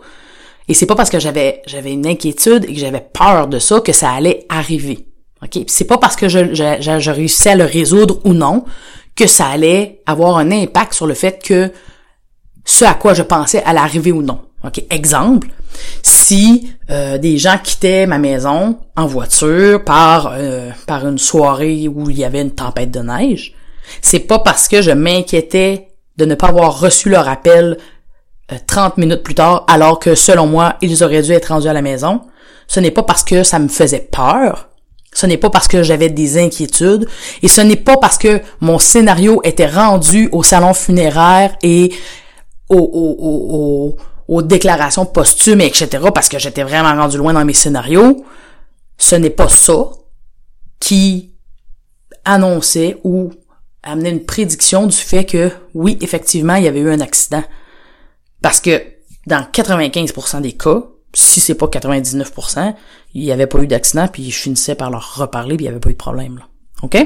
et 0.67 0.73
c'est 0.75 0.85
pas 0.85 0.95
parce 0.95 1.09
que 1.09 1.19
j'avais 1.19 1.63
j'avais 1.65 1.93
une 1.93 2.05
inquiétude 2.05 2.65
et 2.65 2.74
que 2.74 2.79
j'avais 2.79 3.01
peur 3.13 3.47
de 3.47 3.57
ça 3.57 3.79
que 3.79 3.93
ça 3.93 4.12
allait 4.12 4.45
arriver. 4.50 5.11
OK? 5.43 5.63
c'est 5.67 5.86
pas 5.86 5.98
parce 5.98 6.15
que 6.15 6.29
je, 6.29 6.53
je, 6.53 7.12
réussissais 7.12 7.51
à 7.51 7.55
le 7.55 7.65
résoudre 7.65 8.19
ou 8.25 8.33
non 8.33 8.63
que 9.15 9.27
ça 9.27 9.48
allait 9.48 10.01
avoir 10.05 10.38
un 10.38 10.51
impact 10.51 10.93
sur 10.93 11.07
le 11.07 11.13
fait 11.13 11.41
que 11.43 11.71
ce 12.63 12.86
à 12.86 12.93
quoi 12.93 13.13
je 13.13 13.24
pensais 13.24 13.63
allait 13.63 13.79
arriver 13.79 14.12
ou 14.12 14.21
non. 14.21 14.39
OK? 14.63 14.83
Exemple, 14.89 15.48
si 16.03 16.71
euh, 16.89 17.17
des 17.17 17.38
gens 17.38 17.57
quittaient 17.62 18.05
ma 18.05 18.19
maison 18.19 18.77
en 18.95 19.07
voiture 19.07 19.83
par, 19.83 20.33
euh, 20.33 20.69
par 20.86 21.07
une 21.07 21.17
soirée 21.17 21.88
où 21.88 22.10
il 22.10 22.19
y 22.19 22.24
avait 22.24 22.41
une 22.41 22.51
tempête 22.51 22.91
de 22.91 23.00
neige, 23.00 23.55
c'est 24.01 24.19
pas 24.19 24.39
parce 24.39 24.67
que 24.67 24.81
je 24.81 24.91
m'inquiétais 24.91 25.88
de 26.17 26.25
ne 26.25 26.36
pas 26.36 26.48
avoir 26.48 26.79
reçu 26.79 27.10
leur 27.10 27.27
appel 27.27 27.77
30 28.67 28.93
euh, 28.93 29.01
minutes 29.01 29.24
plus 29.24 29.36
tard 29.36 29.65
alors 29.67 30.00
que 30.00 30.13
selon 30.13 30.45
moi, 30.45 30.75
ils 30.81 31.03
auraient 31.03 31.24
dû 31.24 31.31
être 31.31 31.48
rendus 31.48 31.67
à 31.67 31.74
la 31.74 31.81
maison. 31.81 32.21
Ce 32.67 32.79
n'est 32.79 32.91
pas 32.91 33.03
parce 33.03 33.24
que 33.24 33.43
ça 33.43 33.60
me 33.60 33.67
faisait 33.67 34.07
peur 34.12 34.69
ce 35.13 35.25
n'est 35.25 35.38
pas 35.38 35.50
parce 35.50 35.68
que 35.68 35.84
j'avais 35.84 36.10
des 36.10 36.38
inquiétudes 36.38 37.08
et 37.41 37.48
ce 37.48 37.62
n'est 37.62 37.75
pas 37.75 37.98
parce 37.98 38.18
que 38.18 38.41
mon 38.62 38.80
scénario 38.80 39.41
était 39.44 39.68
rendu 39.68 40.30
au 40.32 40.41
salon 40.41 40.74
funéraire 40.74 41.56
et 41.62 41.94
aux, 42.70 43.98
déclarations 44.44 45.06
posthumes, 45.06 45.60
etc., 45.60 46.06
parce 46.13 46.30
que 46.30 46.39
j'étais 46.39 46.63
vraiment 46.63 46.96
rendu 46.96 47.18
loin 47.18 47.34
dans 47.34 47.44
mes 47.44 47.53
scénarios. 47.53 48.24
Ce 48.98 49.15
n'est 49.15 49.30
pas 49.30 49.50
ça 49.50 49.89
qui 50.80 51.34
annonçait 52.24 52.98
ou 53.03 53.32
amenait 53.84 54.12
une 54.12 54.25
prédiction 54.25 54.88
du 54.88 54.96
fait 54.96 55.25
que, 55.25 55.51
oui, 55.74 55.98
effectivement, 56.00 56.56
il 56.56 56.63
y 56.63 56.68
avait 56.70 56.80
eu 56.80 56.89
un 56.89 57.01
accident. 57.01 57.44
Parce 58.41 58.62
que 58.62 58.82
dans 59.27 59.41
95% 59.41 60.41
des 60.41 60.53
cas, 60.53 60.84
si 61.13 61.39
c'est 61.39 61.56
pas 61.56 61.68
99%, 61.68 62.75
il 63.13 63.24
n'y 63.24 63.32
avait 63.32 63.48
pas 63.48 63.62
eu 63.62 63.68
d'accident, 63.68 64.08
puis 64.08 64.32
je 64.32 64.39
finissais 64.39 64.75
par 64.75 64.89
leur 64.89 65.15
reparler, 65.15 65.58
puis 65.58 65.65
il 65.65 65.68
n'y 65.68 65.72
avait 65.72 65.80
pas 65.80 65.89
eu 65.89 65.94
de 65.94 65.98
problème. 65.98 66.38
Là. 66.38 66.48
OK? 66.84 66.98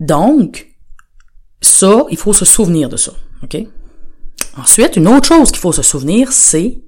Donc, 0.00 0.68
ça, 1.60 2.04
il 2.10 2.16
faut 2.16 2.32
se 2.32 2.44
souvenir 2.44 2.88
de 2.88 2.96
ça. 2.96 3.12
OK? 3.42 3.56
Ensuite, 4.56 4.96
une 4.96 5.08
autre 5.08 5.28
chose 5.28 5.50
qu'il 5.50 5.60
faut 5.60 5.72
se 5.72 5.82
souvenir, 5.82 6.32
c'est 6.32 6.80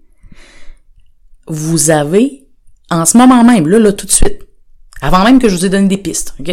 vous 1.47 1.91
avez, 1.91 2.47
en 2.91 3.05
ce 3.05 3.17
moment 3.17 3.43
même, 3.43 3.67
là, 3.67 3.79
là, 3.79 3.93
tout 3.93 4.07
de 4.07 4.13
suite, 4.13 4.47
avant 5.01 5.25
même 5.25 5.39
que 5.39 5.49
je 5.49 5.57
vous 5.57 5.67
ai 5.67 5.69
donné 5.69 5.89
des 5.89 5.99
pistes, 5.99 6.35
OK? 6.39 6.51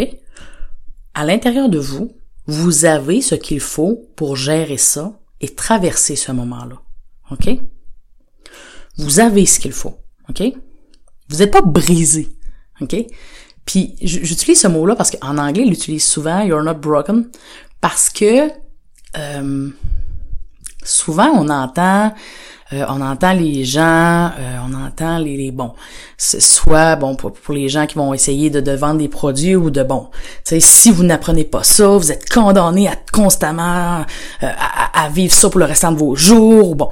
À 1.14 1.24
l'intérieur 1.24 1.68
de 1.68 1.78
vous, 1.78 2.12
vous 2.46 2.84
avez 2.84 3.20
ce 3.20 3.34
qu'il 3.34 3.60
faut 3.60 4.08
pour 4.16 4.36
gérer 4.36 4.78
ça 4.78 5.20
et 5.40 5.54
traverser 5.54 6.16
ce 6.16 6.32
moment-là. 6.32 6.80
OK? 7.30 7.60
Vous 8.98 9.20
avez 9.20 9.46
ce 9.46 9.60
qu'il 9.60 9.72
faut. 9.72 9.94
OK? 10.28 10.42
Vous 11.28 11.38
n'êtes 11.38 11.52
pas 11.52 11.62
brisé. 11.62 12.28
OK? 12.80 12.96
Puis 13.64 13.96
j'utilise 14.00 14.60
ce 14.60 14.68
mot-là 14.68 14.96
parce 14.96 15.10
qu'en 15.10 15.36
anglais, 15.36 15.62
il 15.64 15.70
l'utilise 15.70 16.04
souvent, 16.04 16.40
you're 16.40 16.62
not 16.62 16.76
broken, 16.76 17.28
parce 17.80 18.08
que 18.08 18.48
euh, 19.16 19.68
souvent 20.82 21.30
on 21.34 21.48
entend 21.50 22.12
euh, 22.74 22.84
on 22.88 23.00
entend 23.00 23.32
les 23.32 23.64
gens, 23.64 24.30
euh, 24.38 24.58
on 24.66 24.74
entend 24.74 25.18
les, 25.18 25.38
les 25.38 25.50
bon, 25.50 25.72
soit 26.18 26.96
bon 26.96 27.14
pour, 27.14 27.32
pour, 27.32 27.54
les 27.54 27.70
gens 27.70 27.86
qui 27.86 27.94
vont 27.94 28.12
essayer 28.12 28.50
de, 28.50 28.60
de 28.60 28.72
vendre 28.72 28.98
des 28.98 29.08
produits 29.08 29.56
ou 29.56 29.70
de 29.70 29.82
bon, 29.82 30.08
tu 30.12 30.20
sais, 30.44 30.60
si 30.60 30.90
vous 30.90 31.02
n'apprenez 31.02 31.44
pas 31.44 31.62
ça, 31.62 31.88
vous 31.88 32.12
êtes 32.12 32.28
condamné 32.28 32.86
à 32.86 32.94
constamment 33.10 34.04
à, 34.42 35.02
à, 35.02 35.08
vivre 35.08 35.32
ça 35.32 35.48
pour 35.48 35.60
le 35.60 35.64
restant 35.64 35.92
de 35.92 35.98
vos 35.98 36.14
jours, 36.14 36.74
bon, 36.74 36.90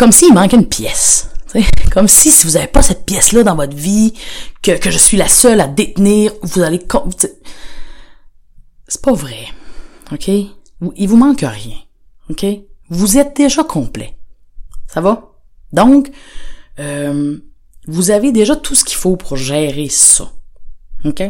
comme 0.00 0.12
s'il 0.12 0.32
manquait 0.32 0.56
une 0.56 0.66
pièce. 0.66 1.28
Comme 1.92 2.08
si 2.08 2.30
si 2.30 2.46
vous 2.46 2.56
avez 2.56 2.68
pas 2.68 2.80
cette 2.80 3.04
pièce-là 3.04 3.42
dans 3.42 3.54
votre 3.54 3.76
vie, 3.76 4.14
que, 4.62 4.78
que 4.78 4.90
je 4.90 4.96
suis 4.96 5.18
la 5.18 5.28
seule 5.28 5.60
à 5.60 5.66
détenir, 5.66 6.32
vous 6.42 6.62
allez... 6.62 6.80
C'est 8.88 9.02
pas 9.02 9.12
vrai. 9.12 9.46
OK? 10.10 10.28
Il 10.28 11.06
vous 11.06 11.16
manque 11.18 11.40
rien. 11.42 11.76
OK? 12.30 12.46
Vous 12.88 13.18
êtes 13.18 13.36
déjà 13.36 13.62
complet. 13.62 14.16
Ça 14.86 15.02
va? 15.02 15.32
Donc, 15.74 16.10
euh, 16.78 17.36
vous 17.86 18.10
avez 18.10 18.32
déjà 18.32 18.56
tout 18.56 18.74
ce 18.74 18.84
qu'il 18.84 18.96
faut 18.96 19.16
pour 19.16 19.36
gérer 19.36 19.90
ça. 19.90 20.32
OK? 21.04 21.22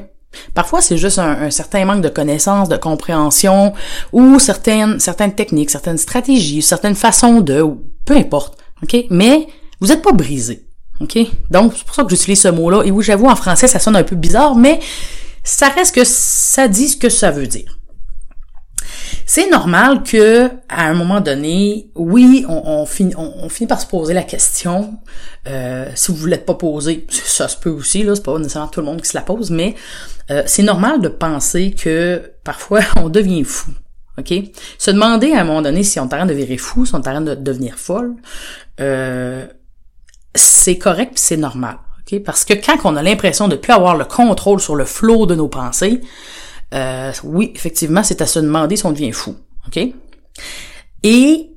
Parfois, 0.54 0.80
c'est 0.80 0.96
juste 0.96 1.18
un, 1.18 1.50
certain 1.50 1.84
manque 1.84 2.02
de 2.02 2.08
connaissances, 2.08 2.68
de 2.68 2.76
compréhension, 2.76 3.72
ou 4.12 4.38
certaines, 4.38 5.00
certaines 5.00 5.34
techniques, 5.34 5.70
certaines 5.70 5.98
stratégies, 5.98 6.62
certaines 6.62 6.94
façons 6.94 7.40
de, 7.40 7.64
peu 8.04 8.14
importe. 8.14 8.59
OK? 8.82 9.06
Mais 9.10 9.46
vous 9.80 9.88
n'êtes 9.88 10.02
pas 10.02 10.12
brisé. 10.12 10.66
OK? 11.00 11.18
Donc, 11.50 11.72
c'est 11.76 11.84
pour 11.84 11.94
ça 11.94 12.04
que 12.04 12.10
j'utilise 12.10 12.40
ce 12.40 12.48
mot-là. 12.48 12.82
Et 12.84 12.90
oui, 12.90 13.04
j'avoue, 13.04 13.28
en 13.28 13.36
français, 13.36 13.66
ça 13.66 13.78
sonne 13.78 13.96
un 13.96 14.04
peu 14.04 14.16
bizarre, 14.16 14.54
mais 14.54 14.80
ça 15.42 15.68
reste 15.68 15.94
que 15.94 16.04
ça 16.04 16.68
dit 16.68 16.88
ce 16.88 16.96
que 16.96 17.08
ça 17.08 17.30
veut 17.30 17.46
dire. 17.46 17.78
C'est 19.26 19.48
normal 19.48 20.02
que, 20.02 20.50
à 20.68 20.86
un 20.86 20.94
moment 20.94 21.20
donné, 21.20 21.90
oui, 21.94 22.44
on, 22.48 22.84
finit, 22.84 23.14
on, 23.16 23.48
finit 23.48 23.68
par 23.68 23.80
se 23.80 23.86
poser 23.86 24.12
la 24.12 24.24
question. 24.24 24.98
Euh, 25.46 25.88
si 25.94 26.12
vous 26.12 26.26
ne 26.26 26.30
l'êtes 26.30 26.44
pas 26.44 26.54
posé, 26.54 27.06
ça 27.08 27.46
se 27.46 27.56
peut 27.56 27.70
aussi, 27.70 28.02
là, 28.02 28.16
c'est 28.16 28.24
pas 28.24 28.36
nécessairement 28.38 28.68
tout 28.68 28.80
le 28.80 28.86
monde 28.86 29.00
qui 29.00 29.08
se 29.08 29.16
la 29.16 29.22
pose, 29.22 29.50
mais 29.50 29.76
euh, 30.30 30.42
c'est 30.46 30.64
normal 30.64 31.00
de 31.00 31.08
penser 31.08 31.70
que 31.70 32.32
parfois 32.42 32.80
on 32.96 33.08
devient 33.08 33.44
fou. 33.44 33.70
Se 34.78 34.90
demander 34.90 35.32
à 35.32 35.40
un 35.40 35.44
moment 35.44 35.62
donné 35.62 35.82
si 35.82 35.98
on 36.00 36.08
est 36.08 36.14
en 36.14 36.26
de 36.26 36.32
virer 36.32 36.56
fou, 36.56 36.86
si 36.86 36.94
on 36.94 37.02
est 37.02 37.20
de 37.20 37.34
devenir 37.34 37.76
folle, 37.76 38.16
euh, 38.80 39.46
c'est 40.34 40.78
correct 40.78 41.12
c'est 41.16 41.36
normal. 41.36 41.78
Parce 42.24 42.44
que 42.44 42.54
quand 42.54 42.76
on 42.84 42.96
a 42.96 43.02
l'impression 43.02 43.46
de 43.46 43.56
plus 43.56 43.72
avoir 43.72 43.96
le 43.96 44.04
contrôle 44.04 44.60
sur 44.60 44.74
le 44.74 44.84
flot 44.84 45.26
de 45.26 45.36
nos 45.36 45.48
pensées, 45.48 46.00
euh, 46.74 47.12
oui, 47.24 47.52
effectivement, 47.54 48.02
c'est 48.02 48.20
à 48.20 48.26
se 48.26 48.40
demander 48.40 48.76
si 48.76 48.86
on 48.86 48.92
devient 48.92 49.12
fou. 49.12 49.36
Et 51.02 51.50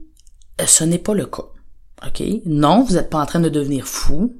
euh, 0.61 0.65
ce 0.67 0.83
n'est 0.83 0.99
pas 0.99 1.13
le 1.13 1.25
cas. 1.25 1.43
Non, 2.45 2.83
vous 2.83 2.95
n'êtes 2.95 3.09
pas 3.09 3.19
en 3.19 3.25
train 3.25 3.39
de 3.39 3.49
devenir 3.49 3.87
fou. 3.87 4.35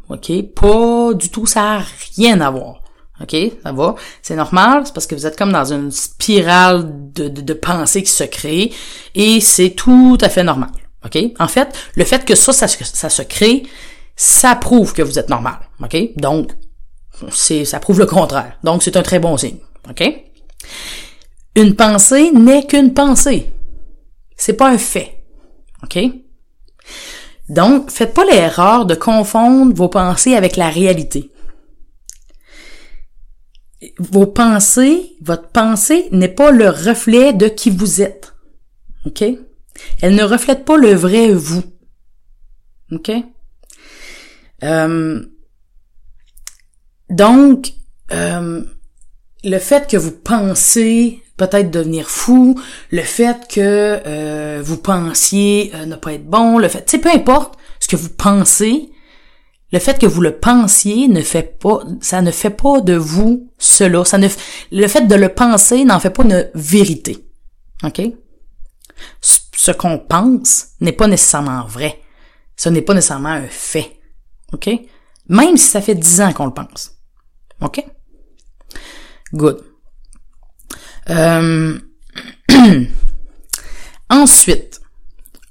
Pas 0.55 1.13
du 1.13 1.29
tout, 1.29 1.45
ça 1.45 1.61
n'a 1.61 1.85
rien 2.15 2.41
à 2.41 2.51
voir. 2.51 2.82
OK? 3.21 3.35
Ça 3.63 3.71
va? 3.71 3.95
C'est 4.21 4.35
normal, 4.35 4.83
c'est 4.85 4.93
parce 4.93 5.05
que 5.05 5.15
vous 5.15 5.25
êtes 5.27 5.37
comme 5.37 5.51
dans 5.51 5.71
une 5.71 5.91
spirale 5.91 7.11
de, 7.13 7.27
de, 7.27 7.41
de 7.41 7.53
pensée 7.53 8.03
qui 8.03 8.11
se 8.11 8.23
crée 8.23 8.71
et 9.15 9.39
c'est 9.39 9.71
tout 9.71 10.17
à 10.21 10.29
fait 10.29 10.43
normal. 10.43 10.71
OK? 11.05 11.17
En 11.39 11.47
fait, 11.47 11.75
le 11.95 12.03
fait 12.05 12.25
que 12.25 12.35
ça, 12.35 12.53
ça, 12.53 12.67
ça 12.67 13.09
se 13.09 13.21
crée, 13.21 13.63
ça 14.15 14.55
prouve 14.55 14.93
que 14.93 15.01
vous 15.01 15.19
êtes 15.19 15.29
normal. 15.29 15.59
OK? 15.81 15.95
Donc, 16.17 16.51
c'est, 17.31 17.65
ça 17.65 17.79
prouve 17.79 17.99
le 17.99 18.05
contraire. 18.05 18.57
Donc, 18.63 18.83
c'est 18.83 18.97
un 18.97 19.03
très 19.03 19.19
bon 19.19 19.37
signe. 19.37 19.57
OK? 19.89 20.03
Une 21.55 21.75
pensée 21.75 22.31
n'est 22.31 22.65
qu'une 22.65 22.93
pensée. 22.93 23.51
C'est 24.35 24.53
pas 24.53 24.69
un 24.69 24.77
fait. 24.77 25.23
OK? 25.83 25.99
Donc, 27.49 27.91
faites 27.91 28.13
pas 28.13 28.25
l'erreur 28.25 28.85
de 28.85 28.95
confondre 28.95 29.75
vos 29.75 29.89
pensées 29.89 30.35
avec 30.35 30.55
la 30.55 30.69
réalité. 30.69 31.29
Vos 33.99 34.27
pensées, 34.27 35.15
votre 35.21 35.49
pensée 35.49 36.07
n'est 36.11 36.27
pas 36.27 36.51
le 36.51 36.69
reflet 36.69 37.33
de 37.33 37.47
qui 37.47 37.69
vous 37.69 38.01
êtes. 38.01 38.33
OK? 39.05 39.23
Elle 40.01 40.15
ne 40.15 40.23
reflète 40.23 40.65
pas 40.65 40.77
le 40.77 40.93
vrai 40.93 41.31
vous. 41.33 41.63
OK? 42.91 43.11
Euh, 44.63 45.25
donc, 47.09 47.73
euh, 48.11 48.63
le 49.43 49.59
fait 49.59 49.89
que 49.89 49.97
vous 49.97 50.11
pensez 50.11 51.21
peut-être 51.35 51.71
devenir 51.71 52.09
fou, 52.09 52.59
le 52.91 53.01
fait 53.01 53.47
que 53.49 53.99
euh, 54.05 54.61
vous 54.63 54.77
pensiez 54.77 55.71
ne 55.85 55.95
pas 55.95 56.13
être 56.13 56.25
bon, 56.25 56.59
le 56.59 56.67
fait, 56.67 56.85
tu 56.85 56.99
peu 56.99 57.09
importe 57.09 57.57
ce 57.79 57.87
que 57.87 57.95
vous 57.95 58.09
pensez, 58.09 58.92
le 59.73 59.79
fait 59.79 59.99
que 59.99 60.05
vous 60.05 60.21
le 60.21 60.37
pensiez 60.37 61.07
ne 61.07 61.21
fait 61.21 61.57
pas, 61.57 61.81
ça 61.99 62.21
ne 62.21 62.29
fait 62.29 62.51
pas 62.51 62.79
de 62.79 62.93
vous 62.93 63.51
cela. 63.57 64.05
Ça 64.05 64.19
ne, 64.19 64.27
le 64.71 64.87
fait 64.87 65.07
de 65.07 65.15
le 65.15 65.29
penser 65.29 65.83
n'en 65.83 65.99
fait 65.99 66.11
pas 66.11 66.23
une 66.23 66.47
vérité. 66.53 67.27
OK? 67.83 67.99
Ce 69.19 69.71
qu'on 69.71 69.97
pense 69.97 70.67
n'est 70.79 70.91
pas 70.91 71.07
nécessairement 71.07 71.65
vrai. 71.65 71.99
Ce 72.55 72.69
n'est 72.69 72.83
pas 72.83 72.93
nécessairement 72.93 73.29
un 73.29 73.47
fait. 73.47 73.99
OK? 74.53 74.69
Même 75.29 75.57
si 75.57 75.65
ça 75.65 75.81
fait 75.81 75.95
dix 75.95 76.21
ans 76.21 76.33
qu'on 76.33 76.45
le 76.45 76.53
pense. 76.53 76.91
OK? 77.59 77.83
Good. 79.33 79.63
Euh... 81.09 81.79
Ensuite, 84.11 84.81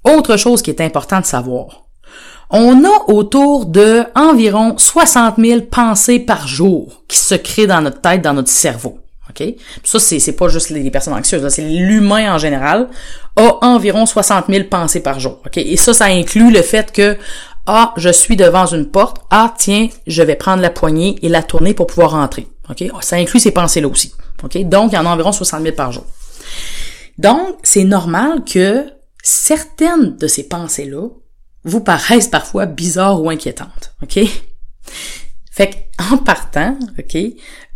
autre 0.04 0.36
chose 0.36 0.62
qui 0.62 0.70
est 0.70 0.80
important 0.80 1.18
de 1.18 1.26
savoir. 1.26 1.88
On 2.54 2.85
a 2.85 3.11
autour 3.11 3.64
de 3.64 4.04
environ 4.14 4.76
60 4.76 5.37
000 5.38 5.62
pensées 5.62 6.21
par 6.21 6.47
jour 6.47 7.02
qui 7.09 7.16
se 7.16 7.35
créent 7.35 7.66
dans 7.66 7.80
notre 7.80 8.02
tête, 8.02 8.21
dans 8.21 8.35
notre 8.35 8.50
cerveau. 8.50 8.99
OK? 9.30 9.54
Ça, 9.82 9.99
c'est, 9.99 10.32
pas 10.32 10.49
juste 10.49 10.68
les 10.68 10.90
personnes 10.90 11.14
anxieuses, 11.14 11.49
c'est 11.49 11.62
l'humain 11.62 12.35
en 12.35 12.38
général 12.38 12.88
a 13.37 13.59
environ 13.62 14.04
60 14.04 14.47
000 14.50 14.64
pensées 14.64 15.00
par 15.00 15.18
jour. 15.18 15.40
Et 15.56 15.78
ça, 15.78 15.94
ça 15.94 16.04
inclut 16.06 16.52
le 16.52 16.61
fait 16.61 16.92
que 16.92 17.16
ah, 17.66 17.94
je 17.97 18.11
suis 18.11 18.37
devant 18.37 18.66
une 18.66 18.87
porte. 18.87 19.18
Ah, 19.30 19.54
tiens, 19.56 19.88
je 20.06 20.23
vais 20.23 20.37
prendre 20.37 20.61
la 20.61 20.71
poignée 20.71 21.16
et 21.23 21.30
la 21.30 21.42
tourner 21.42 21.73
pour 21.73 21.87
pouvoir 21.87 22.11
rentrer. 22.11 22.47
OK? 22.68 22.85
Ça 23.00 23.16
inclut 23.16 23.40
ces 23.40 23.52
pensées-là 23.52 23.88
aussi. 23.88 24.12
Donc, 24.42 24.54
il 24.92 24.94
y 24.94 24.99
en 24.99 25.06
a 25.06 25.11
environ 25.11 25.32
60 25.32 25.62
000 25.62 25.75
par 25.75 25.92
jour. 25.92 26.04
Donc, 27.16 27.56
c'est 27.62 27.85
normal 27.85 28.42
que 28.44 28.85
certaines 29.23 30.16
de 30.16 30.26
ces 30.26 30.49
pensées-là 30.49 31.09
vous 31.64 31.81
paraissent 31.81 32.28
parfois 32.28 32.66
bizarres 32.66 33.23
ou 33.23 33.31
inquiétantes. 33.31 33.95
OK? 34.02 34.19
Fait 35.50 35.90
en 35.99 36.16
partant, 36.16 36.78
OK, 36.99 37.16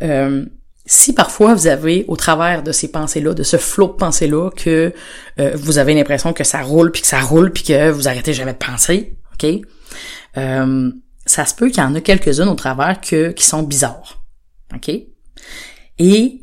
euh, 0.02 0.46
si 0.86 1.12
parfois 1.12 1.54
vous 1.54 1.66
avez 1.66 2.04
au 2.08 2.16
travers 2.16 2.62
de 2.62 2.72
ces 2.72 2.90
pensées-là, 2.90 3.34
de 3.34 3.42
ce 3.42 3.58
flot 3.58 3.88
de 3.88 3.92
pensées-là, 3.92 4.50
que 4.50 4.94
euh, 5.38 5.52
vous 5.54 5.76
avez 5.76 5.94
l'impression 5.94 6.32
que 6.32 6.42
ça 6.42 6.62
roule, 6.62 6.90
puis 6.90 7.02
que 7.02 7.08
ça 7.08 7.20
roule, 7.20 7.52
puis 7.52 7.64
que 7.64 7.90
vous 7.90 8.08
arrêtez 8.08 8.32
jamais 8.32 8.54
de 8.54 8.58
penser, 8.58 9.18
ok, 9.34 9.60
euh, 10.38 10.90
ça 11.26 11.44
se 11.44 11.54
peut 11.54 11.68
qu'il 11.68 11.82
y 11.82 11.86
en 11.86 11.94
a 11.94 12.00
quelques-unes 12.00 12.48
au 12.48 12.54
travers 12.54 13.00
que, 13.00 13.32
qui 13.32 13.44
sont 13.44 13.62
bizarres, 13.62 14.24
ok, 14.74 14.90
et 15.98 16.42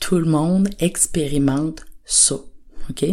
tout 0.00 0.18
le 0.18 0.26
monde 0.26 0.70
expérimente 0.78 1.84
ça, 2.04 2.36
ok? 2.88 3.04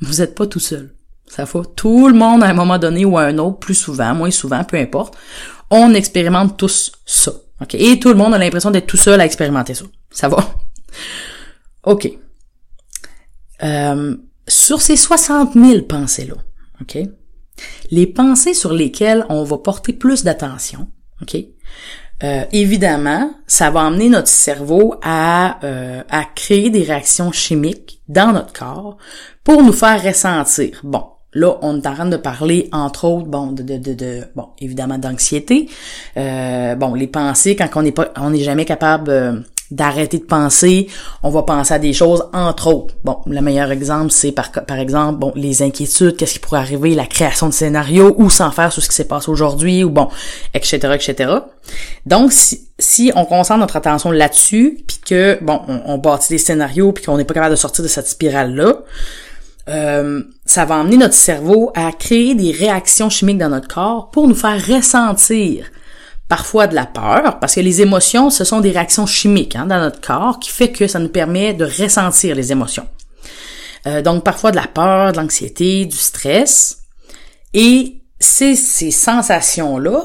Vous 0.00 0.18
n'êtes 0.18 0.34
pas 0.34 0.46
tout 0.46 0.60
seul. 0.60 0.94
Ça 1.28 1.46
fait 1.46 1.58
tout 1.76 2.08
le 2.08 2.14
monde 2.14 2.42
à 2.42 2.46
un 2.46 2.54
moment 2.54 2.78
donné 2.78 3.04
ou 3.04 3.18
à 3.18 3.22
un 3.22 3.38
autre, 3.38 3.58
plus 3.58 3.74
souvent, 3.74 4.14
moins 4.14 4.30
souvent, 4.30 4.64
peu 4.64 4.76
importe. 4.76 5.16
On 5.70 5.94
expérimente 5.94 6.56
tous 6.56 6.92
ça. 7.04 7.32
Et 7.72 7.98
tout 7.98 8.08
le 8.08 8.14
monde 8.14 8.34
a 8.34 8.38
l'impression 8.38 8.70
d'être 8.70 8.86
tout 8.86 8.96
seul 8.96 9.20
à 9.20 9.24
expérimenter 9.24 9.74
ça. 9.74 9.84
Ça 10.10 10.28
va? 10.28 10.38
OK. 11.84 12.10
Euh, 13.62 14.16
sur 14.46 14.80
ces 14.80 14.96
60 14.96 15.54
000 15.54 15.82
pensées-là, 15.82 16.34
OK? 16.80 16.98
Les 17.90 18.06
pensées 18.06 18.54
sur 18.54 18.72
lesquelles 18.72 19.26
on 19.28 19.42
va 19.42 19.58
porter 19.58 19.92
plus 19.92 20.22
d'attention, 20.22 20.88
OK? 21.20 21.36
Euh, 22.22 22.44
évidemment, 22.52 23.32
ça 23.46 23.70
va 23.70 23.82
amener 23.82 24.08
notre 24.08 24.28
cerveau 24.28 24.94
à, 25.02 25.64
euh, 25.64 26.02
à 26.08 26.24
créer 26.24 26.70
des 26.70 26.82
réactions 26.82 27.30
chimiques 27.30 28.02
dans 28.08 28.32
notre 28.32 28.52
corps 28.52 28.96
pour 29.44 29.62
nous 29.62 29.72
faire 29.72 30.02
ressentir, 30.02 30.80
bon, 30.82 31.04
Là, 31.34 31.58
on 31.60 31.76
est 31.80 31.86
en 31.86 31.94
train 31.94 32.06
de 32.06 32.16
parler, 32.16 32.68
entre 32.72 33.04
autres, 33.04 33.26
bon, 33.26 33.48
de, 33.48 33.62
de, 33.62 33.92
de, 33.92 34.24
bon, 34.34 34.48
évidemment 34.60 34.96
d'anxiété. 34.96 35.68
Euh, 36.16 36.74
bon, 36.74 36.94
les 36.94 37.06
pensées, 37.06 37.54
quand 37.54 37.68
on 37.76 37.82
n'est 37.82 37.92
pas, 37.92 38.12
on 38.16 38.30
n'est 38.30 38.42
jamais 38.42 38.64
capable, 38.64 39.10
euh, 39.10 39.32
d'arrêter 39.70 40.18
de 40.18 40.24
penser, 40.24 40.88
on 41.22 41.30
va 41.30 41.42
penser 41.42 41.74
à 41.74 41.78
des 41.78 41.92
choses 41.92 42.24
entre 42.32 42.68
autres. 42.68 42.94
Bon, 43.04 43.18
le 43.26 43.40
meilleur 43.40 43.70
exemple, 43.70 44.10
c'est 44.10 44.32
par, 44.32 44.50
par 44.50 44.78
exemple, 44.78 45.18
bon, 45.18 45.32
les 45.34 45.62
inquiétudes, 45.62 46.16
qu'est-ce 46.16 46.34
qui 46.34 46.38
pourrait 46.38 46.60
arriver, 46.60 46.94
la 46.94 47.06
création 47.06 47.48
de 47.48 47.52
scénarios, 47.52 48.14
ou 48.18 48.30
sans 48.30 48.50
faire 48.50 48.72
sur 48.72 48.82
ce 48.82 48.88
qui 48.88 48.94
s'est 48.94 49.04
passé 49.04 49.30
aujourd'hui, 49.30 49.84
ou 49.84 49.90
bon, 49.90 50.08
etc., 50.54 50.78
etc. 50.94 51.32
Donc, 52.06 52.32
si, 52.32 52.68
si 52.78 53.12
on 53.14 53.26
concentre 53.26 53.60
notre 53.60 53.76
attention 53.76 54.10
là-dessus, 54.10 54.78
puis 54.86 54.98
que, 55.06 55.38
bon, 55.42 55.60
on, 55.68 55.82
on 55.84 55.98
bâtit 55.98 56.32
des 56.32 56.38
scénarios, 56.38 56.92
puis 56.92 57.04
qu'on 57.04 57.18
n'est 57.18 57.24
pas 57.24 57.34
capable 57.34 57.54
de 57.54 57.60
sortir 57.60 57.82
de 57.82 57.88
cette 57.88 58.08
spirale-là, 58.08 58.78
euh, 59.68 60.22
ça 60.46 60.64
va 60.64 60.76
emmener 60.76 60.96
notre 60.96 61.14
cerveau 61.14 61.70
à 61.74 61.92
créer 61.92 62.34
des 62.34 62.52
réactions 62.52 63.10
chimiques 63.10 63.38
dans 63.38 63.50
notre 63.50 63.68
corps 63.68 64.10
pour 64.10 64.26
nous 64.26 64.34
faire 64.34 64.64
ressentir 64.66 65.66
parfois 66.28 66.66
de 66.66 66.74
la 66.74 66.86
peur, 66.86 67.38
parce 67.40 67.54
que 67.54 67.60
les 67.60 67.80
émotions, 67.80 68.30
ce 68.30 68.44
sont 68.44 68.60
des 68.60 68.70
réactions 68.70 69.06
chimiques 69.06 69.56
hein, 69.56 69.66
dans 69.66 69.80
notre 69.80 70.00
corps 70.00 70.38
qui 70.38 70.50
fait 70.50 70.70
que 70.70 70.86
ça 70.86 70.98
nous 70.98 71.08
permet 71.08 71.54
de 71.54 71.64
ressentir 71.64 72.34
les 72.34 72.52
émotions. 72.52 72.86
Euh, 73.86 74.02
donc 74.02 74.24
parfois 74.24 74.50
de 74.50 74.56
la 74.56 74.66
peur, 74.66 75.12
de 75.12 75.18
l'anxiété, 75.18 75.86
du 75.86 75.96
stress. 75.96 76.78
Et 77.54 78.02
ces 78.20 78.56
sensations-là, 78.56 80.02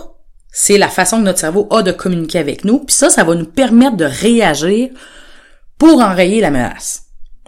c'est 0.51 0.77
la 0.77 0.87
façon 0.87 1.17
que 1.17 1.23
notre 1.23 1.39
cerveau 1.39 1.67
a 1.71 1.83
de 1.83 1.91
communiquer 1.91 2.39
avec 2.39 2.63
nous. 2.63 2.79
Puis 2.79 2.95
ça, 2.95 3.09
ça 3.09 3.23
va 3.23 3.35
nous 3.35 3.45
permettre 3.45 3.97
de 3.97 4.05
réagir 4.05 4.89
pour 5.77 5.99
enrayer 5.99 6.39
la 6.39 6.51
menace. 6.51 7.03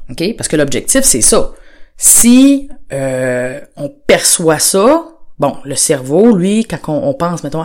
OK? 0.09 0.35
Parce 0.35 0.47
que 0.47 0.55
l'objectif, 0.55 1.03
c'est 1.03 1.21
ça. 1.21 1.53
Si 1.97 2.69
euh, 2.91 3.59
on 3.77 3.89
perçoit 3.89 4.59
ça, 4.59 5.15
Bon, 5.37 5.57
le 5.65 5.75
cerveau, 5.75 6.33
lui, 6.33 6.63
quand 6.63 6.77
on, 6.87 7.13
pense, 7.13 7.43
mettons, 7.43 7.61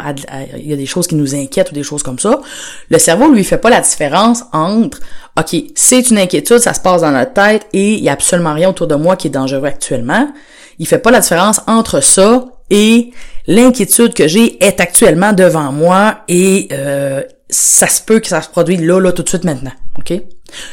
il 0.57 0.69
y 0.69 0.73
a 0.73 0.77
des 0.77 0.87
choses 0.87 1.07
qui 1.07 1.15
nous 1.15 1.37
inquiètent 1.37 1.71
ou 1.71 1.75
des 1.75 1.85
choses 1.85 2.03
comme 2.03 2.19
ça, 2.19 2.41
le 2.89 2.99
cerveau, 2.99 3.31
lui, 3.31 3.45
fait 3.45 3.59
pas 3.59 3.71
la 3.71 3.81
différence 3.81 4.43
entre, 4.53 4.99
OK, 5.39 5.55
c'est 5.77 6.11
une 6.11 6.19
inquiétude, 6.19 6.59
ça 6.59 6.75
se 6.75 6.81
passe 6.81 7.03
dans 7.03 7.13
notre 7.13 7.33
tête 7.33 7.69
et 7.73 7.95
il 7.95 8.03
y 8.03 8.09
a 8.09 8.13
absolument 8.13 8.55
rien 8.55 8.71
autour 8.71 8.89
de 8.89 8.97
moi 8.97 9.15
qui 9.15 9.29
est 9.29 9.31
dangereux 9.31 9.67
actuellement. 9.67 10.33
Il 10.81 10.89
fait 10.89 10.99
pas 10.99 11.13
la 11.13 11.21
différence 11.21 11.61
entre 11.69 12.03
ça 12.03 12.45
et 12.71 13.13
l'inquiétude 13.47 14.15
que 14.15 14.27
j'ai 14.27 14.65
est 14.65 14.81
actuellement 14.81 15.33
devant 15.33 15.71
moi 15.71 16.23
et 16.27 16.69
euh, 16.73 17.23
ça 17.49 17.87
se 17.87 18.03
peut 18.03 18.19
que 18.19 18.27
ça 18.27 18.43
se 18.43 18.49
produise 18.49 18.81
là, 18.81 18.99
là, 18.99 19.13
tout 19.13 19.23
de 19.23 19.29
suite 19.29 19.45
maintenant. 19.45 19.73
OK? 19.97 20.13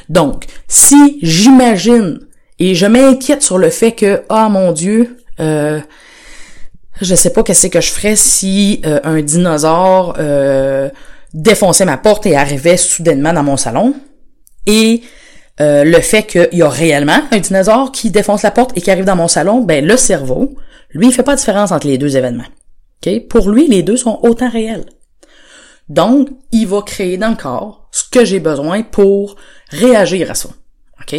Donc, 0.09 0.45
si 0.67 1.19
j'imagine 1.21 2.26
et 2.59 2.75
je 2.75 2.85
m'inquiète 2.85 3.43
sur 3.43 3.57
le 3.57 3.69
fait 3.69 3.91
que, 3.91 4.23
ah 4.29 4.45
oh, 4.47 4.51
mon 4.51 4.71
Dieu, 4.71 5.17
euh, 5.39 5.79
je 7.01 7.15
sais 7.15 7.31
pas 7.31 7.43
qu'est-ce 7.43 7.67
que 7.67 7.81
je 7.81 7.91
ferais 7.91 8.15
si 8.15 8.81
euh, 8.85 8.99
un 9.03 9.21
dinosaure 9.21 10.15
euh, 10.19 10.89
défonçait 11.33 11.85
ma 11.85 11.97
porte 11.97 12.25
et 12.25 12.35
arrivait 12.35 12.77
soudainement 12.77 13.33
dans 13.33 13.43
mon 13.43 13.57
salon. 13.57 13.93
Et 14.65 15.01
euh, 15.59 15.83
le 15.83 15.99
fait 16.01 16.23
qu'il 16.23 16.49
y 16.53 16.61
a 16.61 16.69
réellement 16.69 17.21
un 17.31 17.39
dinosaure 17.39 17.91
qui 17.91 18.11
défonce 18.11 18.43
la 18.43 18.51
porte 18.51 18.75
et 18.75 18.81
qui 18.81 18.91
arrive 18.91 19.05
dans 19.05 19.15
mon 19.15 19.27
salon, 19.27 19.61
ben 19.61 19.85
le 19.85 19.97
cerveau, 19.97 20.55
lui, 20.91 21.07
il 21.07 21.13
fait 21.13 21.23
pas 21.23 21.35
de 21.35 21.39
différence 21.39 21.71
entre 21.71 21.87
les 21.87 21.97
deux 21.97 22.17
événements. 22.17 22.45
ok? 23.05 23.27
Pour 23.27 23.49
lui, 23.49 23.67
les 23.67 23.83
deux 23.83 23.97
sont 23.97 24.19
autant 24.23 24.49
réels. 24.49 24.85
Donc, 25.89 26.29
il 26.51 26.67
va 26.67 26.81
créer 26.81 27.17
dans 27.17 27.29
le 27.29 27.35
corps 27.35 27.89
ce 27.91 28.03
que 28.09 28.25
j'ai 28.25 28.39
besoin 28.39 28.83
pour 28.83 29.35
réagir 29.69 30.31
à 30.31 30.33
ça. 30.33 30.49
OK? 31.01 31.15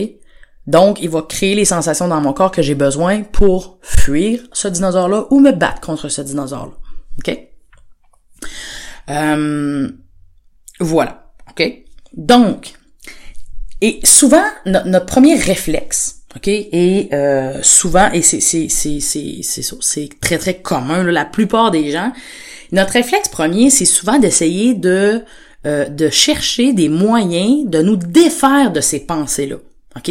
Donc, 0.68 1.00
il 1.00 1.08
va 1.08 1.22
créer 1.22 1.54
les 1.54 1.64
sensations 1.64 2.08
dans 2.08 2.20
mon 2.20 2.34
corps 2.34 2.50
que 2.50 2.60
j'ai 2.60 2.74
besoin 2.74 3.22
pour 3.22 3.78
fuir 3.80 4.40
ce 4.52 4.68
dinosaure-là 4.68 5.24
ou 5.30 5.40
me 5.40 5.50
battre 5.50 5.80
contre 5.80 6.10
ce 6.10 6.20
dinosaure-là. 6.20 6.74
OK? 7.18 7.38
Euh, 9.08 9.88
voilà. 10.78 11.32
OK? 11.50 11.72
Donc, 12.12 12.74
et 13.80 13.98
souvent, 14.04 14.44
notre 14.66 15.06
premier 15.06 15.36
réflexe, 15.36 16.16
OK, 16.36 16.48
et 16.48 17.08
euh, 17.14 17.62
souvent, 17.62 18.10
et 18.12 18.20
c'est 18.20 18.40
c'est 18.40 20.08
très 20.20 20.36
très 20.36 20.58
commun, 20.58 21.02
la 21.04 21.24
plupart 21.24 21.70
des 21.70 21.90
gens, 21.90 22.12
notre 22.72 22.92
réflexe 22.92 23.28
premier, 23.28 23.70
c'est 23.70 23.86
souvent 23.86 24.18
d'essayer 24.18 24.74
de 24.74 25.22
euh, 25.64 25.88
de 25.88 26.10
chercher 26.10 26.74
des 26.74 26.90
moyens 26.90 27.70
de 27.70 27.80
nous 27.80 27.96
défaire 27.96 28.70
de 28.70 28.82
ces 28.82 29.00
pensées-là. 29.00 29.56
OK? 29.98 30.10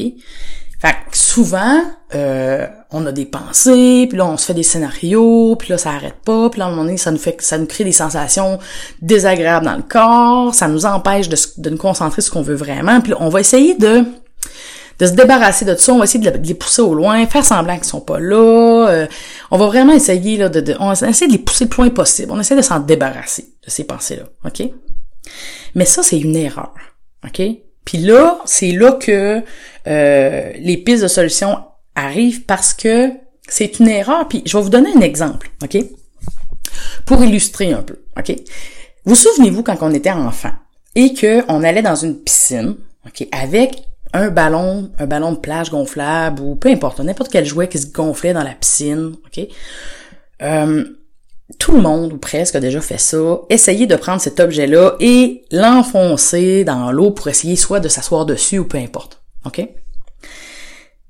Fait 0.80 0.96
que 1.10 1.18
souvent, 1.18 1.82
euh, 2.14 2.68
on 2.92 3.06
a 3.08 3.12
des 3.12 3.26
pensées, 3.26 4.06
puis 4.08 4.18
là, 4.18 4.28
on 4.28 4.38
se 4.38 4.46
fait 4.46 4.54
des 4.54 4.64
scénarios, 4.64 5.56
puis 5.56 5.70
là, 5.70 5.78
ça 5.80 5.90
arrête 5.90 6.18
pas, 6.24 6.52
puis 6.52 6.60
là, 6.60 6.66
à 6.66 6.68
un 6.68 6.72
moment 6.72 6.84
donné, 6.84 6.98
ça 6.98 7.10
nous 7.10 7.18
fait, 7.18 7.42
ça 7.42 7.58
nous 7.58 7.66
crée 7.66 7.84
des 7.84 7.92
sensations 7.92 8.60
désagréables 9.02 9.66
dans 9.66 9.76
le 9.76 9.82
corps, 9.82 10.54
ça 10.54 10.68
nous 10.68 10.86
empêche 10.86 11.30
de, 11.30 11.38
de 11.58 11.70
nous 11.72 11.78
concentrer 11.78 12.22
sur 12.22 12.32
ce 12.32 12.38
qu'on 12.38 12.44
veut 12.44 12.56
vraiment, 12.56 13.02
puis 13.02 13.12
là, 13.12 13.18
on 13.22 13.30
va 13.30 13.40
essayer 13.40 13.74
de 13.74 14.04
de 15.00 15.06
se 15.06 15.12
débarrasser 15.12 15.64
de 15.64 15.76
tout 15.76 15.82
ça, 15.82 15.94
on 15.94 16.00
va 16.00 16.06
essayer 16.06 16.32
de, 16.32 16.38
les 16.38 16.56
pousser 16.56 16.82
au 16.82 16.96
loin, 16.96 17.26
faire 17.28 17.46
semblant 17.46 17.76
qu'ils 17.76 17.86
sont 17.86 18.02
pas 18.02 18.20
là, 18.20 18.88
euh, 18.90 19.08
on 19.52 19.58
va 19.58 19.68
vraiment 19.68 19.94
essayer 19.94 20.38
là, 20.38 20.50
de, 20.50 20.60
de, 20.60 20.76
on 20.80 20.92
essaie 20.92 21.28
de 21.28 21.34
les 21.34 21.38
pousser 21.38 21.66
le 21.66 21.70
plus 21.70 21.84
loin 21.84 21.90
possible, 21.92 22.32
on 22.32 22.40
essaie 22.40 22.56
de 22.56 22.64
s'en 22.64 22.80
débarrasser 22.80 23.46
de 23.64 23.70
ces 23.70 23.84
pensées-là, 23.84 24.24
ok? 24.44 24.70
Mais 25.76 25.86
ça, 25.86 26.02
c'est 26.02 26.20
une 26.20 26.36
erreur, 26.36 26.74
ok? 27.24 27.42
Puis 27.88 28.00
là, 28.00 28.42
c'est 28.44 28.74
là 28.74 28.92
que 28.92 29.42
euh, 29.88 30.52
les 30.60 30.76
pistes 30.76 31.04
de 31.04 31.08
solution 31.08 31.60
arrivent 31.96 32.44
parce 32.44 32.74
que 32.74 33.12
c'est 33.48 33.80
une 33.80 33.88
erreur. 33.88 34.28
Puis 34.28 34.44
je 34.46 34.58
vais 34.58 34.62
vous 34.62 34.70
donner 34.70 34.90
un 34.94 35.00
exemple, 35.00 35.50
OK? 35.64 35.78
Pour 37.06 37.24
illustrer 37.24 37.72
un 37.72 37.82
peu, 37.82 38.04
OK? 38.20 38.36
Vous 39.06 39.16
souvenez-vous 39.16 39.64
quand 39.64 39.78
on 39.80 39.94
était 39.94 40.12
enfant 40.12 40.52
et 40.96 41.14
que 41.14 41.50
on 41.50 41.64
allait 41.64 41.82
dans 41.82 41.96
une 41.96 42.18
piscine, 42.18 42.76
OK, 43.06 43.26
avec 43.32 43.84
un 44.12 44.32
ballon, 44.32 44.92
un 45.00 45.06
ballon 45.06 45.32
de 45.32 45.38
plage 45.38 45.72
gonflable 45.72 46.42
ou 46.42 46.56
peu 46.56 46.68
importe, 46.68 47.00
n'importe 47.00 47.32
quel 47.32 47.46
jouet 47.46 47.70
qui 47.70 47.80
se 47.80 47.90
gonflait 47.90 48.34
dans 48.34 48.44
la 48.44 48.54
piscine, 48.54 49.16
OK? 49.26 49.48
Euh, 50.42 50.84
tout 51.60 51.72
le 51.72 51.82
monde, 51.82 52.14
ou 52.14 52.18
presque, 52.18 52.56
a 52.56 52.60
déjà 52.60 52.82
fait 52.82 52.98
ça, 52.98 53.40
essayer 53.50 53.88
de 53.88 53.96
prendre 53.96 54.22
cet 54.22 54.40
objet-là 54.40 54.96
et 55.00 55.44
l'enfoncer 55.52 56.64
dans 56.66 56.92
l'eau 56.92 57.12
pour 57.12 57.28
essayer 57.30 57.56
soit 57.56 57.80
de 57.80 57.88
s'asseoir 57.88 58.26
dessus 58.26 58.60
ou 58.60 58.66
peu 58.66 58.78
importe. 58.78 59.22
OK? 59.46 59.66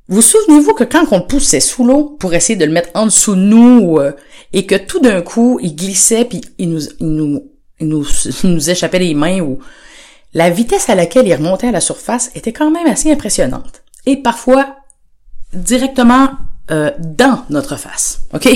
Vous 0.10 0.21
souvenez-vous 0.21 0.73
que 0.73 0.86
quand 0.86 1.06
on 1.12 1.17
le 1.17 1.26
poussait 1.26 1.60
sous 1.60 1.84
l'eau 1.84 2.15
pour 2.19 2.34
essayer 2.34 2.56
de 2.56 2.63
le 2.63 2.71
mettre 2.71 2.89
en 2.93 3.06
dessous 3.06 3.36
de 3.36 3.41
nous 3.41 3.97
euh, 3.97 4.13
et 4.54 4.65
que 4.65 4.76
tout 4.76 5.02
d'un 5.02 5.21
coup 5.21 5.60
il 5.62 5.76
glissait 5.76 6.23
puis 6.23 6.41
il 6.58 6.69
nous, 6.69 6.82
il 7.00 7.08
nous, 7.08 7.43
il 7.82 7.88
nous, 7.88 8.69
échappait 8.69 9.00
les 9.00 9.13
mains 9.13 9.41
ou 9.41 9.60
la 10.34 10.50
vitesse 10.50 10.89
à 10.89 10.95
laquelle 10.95 11.28
il 11.28 11.34
remontait 11.34 11.67
à 11.67 11.71
la 11.71 11.82
surface 11.82 12.32
était 12.36 12.54
quand 12.54 12.71
même 12.71 12.88
assez 12.88 13.12
impressionnante 13.12 13.84
et 14.06 14.15
parfois 14.15 14.78
directement 15.52 16.30
euh, 16.71 16.91
dans 17.00 17.43
notre 17.50 17.76
face. 17.76 18.21
OK? 18.34 18.47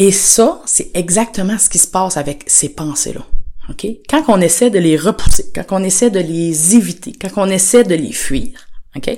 Et 0.00 0.12
ça, 0.12 0.62
c'est 0.64 0.90
exactement 0.94 1.58
ce 1.58 1.68
qui 1.68 1.78
se 1.78 1.86
passe 1.86 2.16
avec 2.16 2.44
ces 2.46 2.70
pensées-là. 2.70 3.20
OK? 3.68 3.86
Quand 4.08 4.24
on 4.28 4.40
essaie 4.40 4.70
de 4.70 4.78
les 4.78 4.96
repousser, 4.96 5.52
quand 5.54 5.66
on 5.72 5.84
essaie 5.84 6.08
de 6.08 6.20
les 6.20 6.74
éviter, 6.74 7.12
quand 7.12 7.28
on 7.36 7.50
essaie 7.50 7.84
de 7.84 7.94
les 7.94 8.10
fuir, 8.10 8.66
OK? 8.96 9.10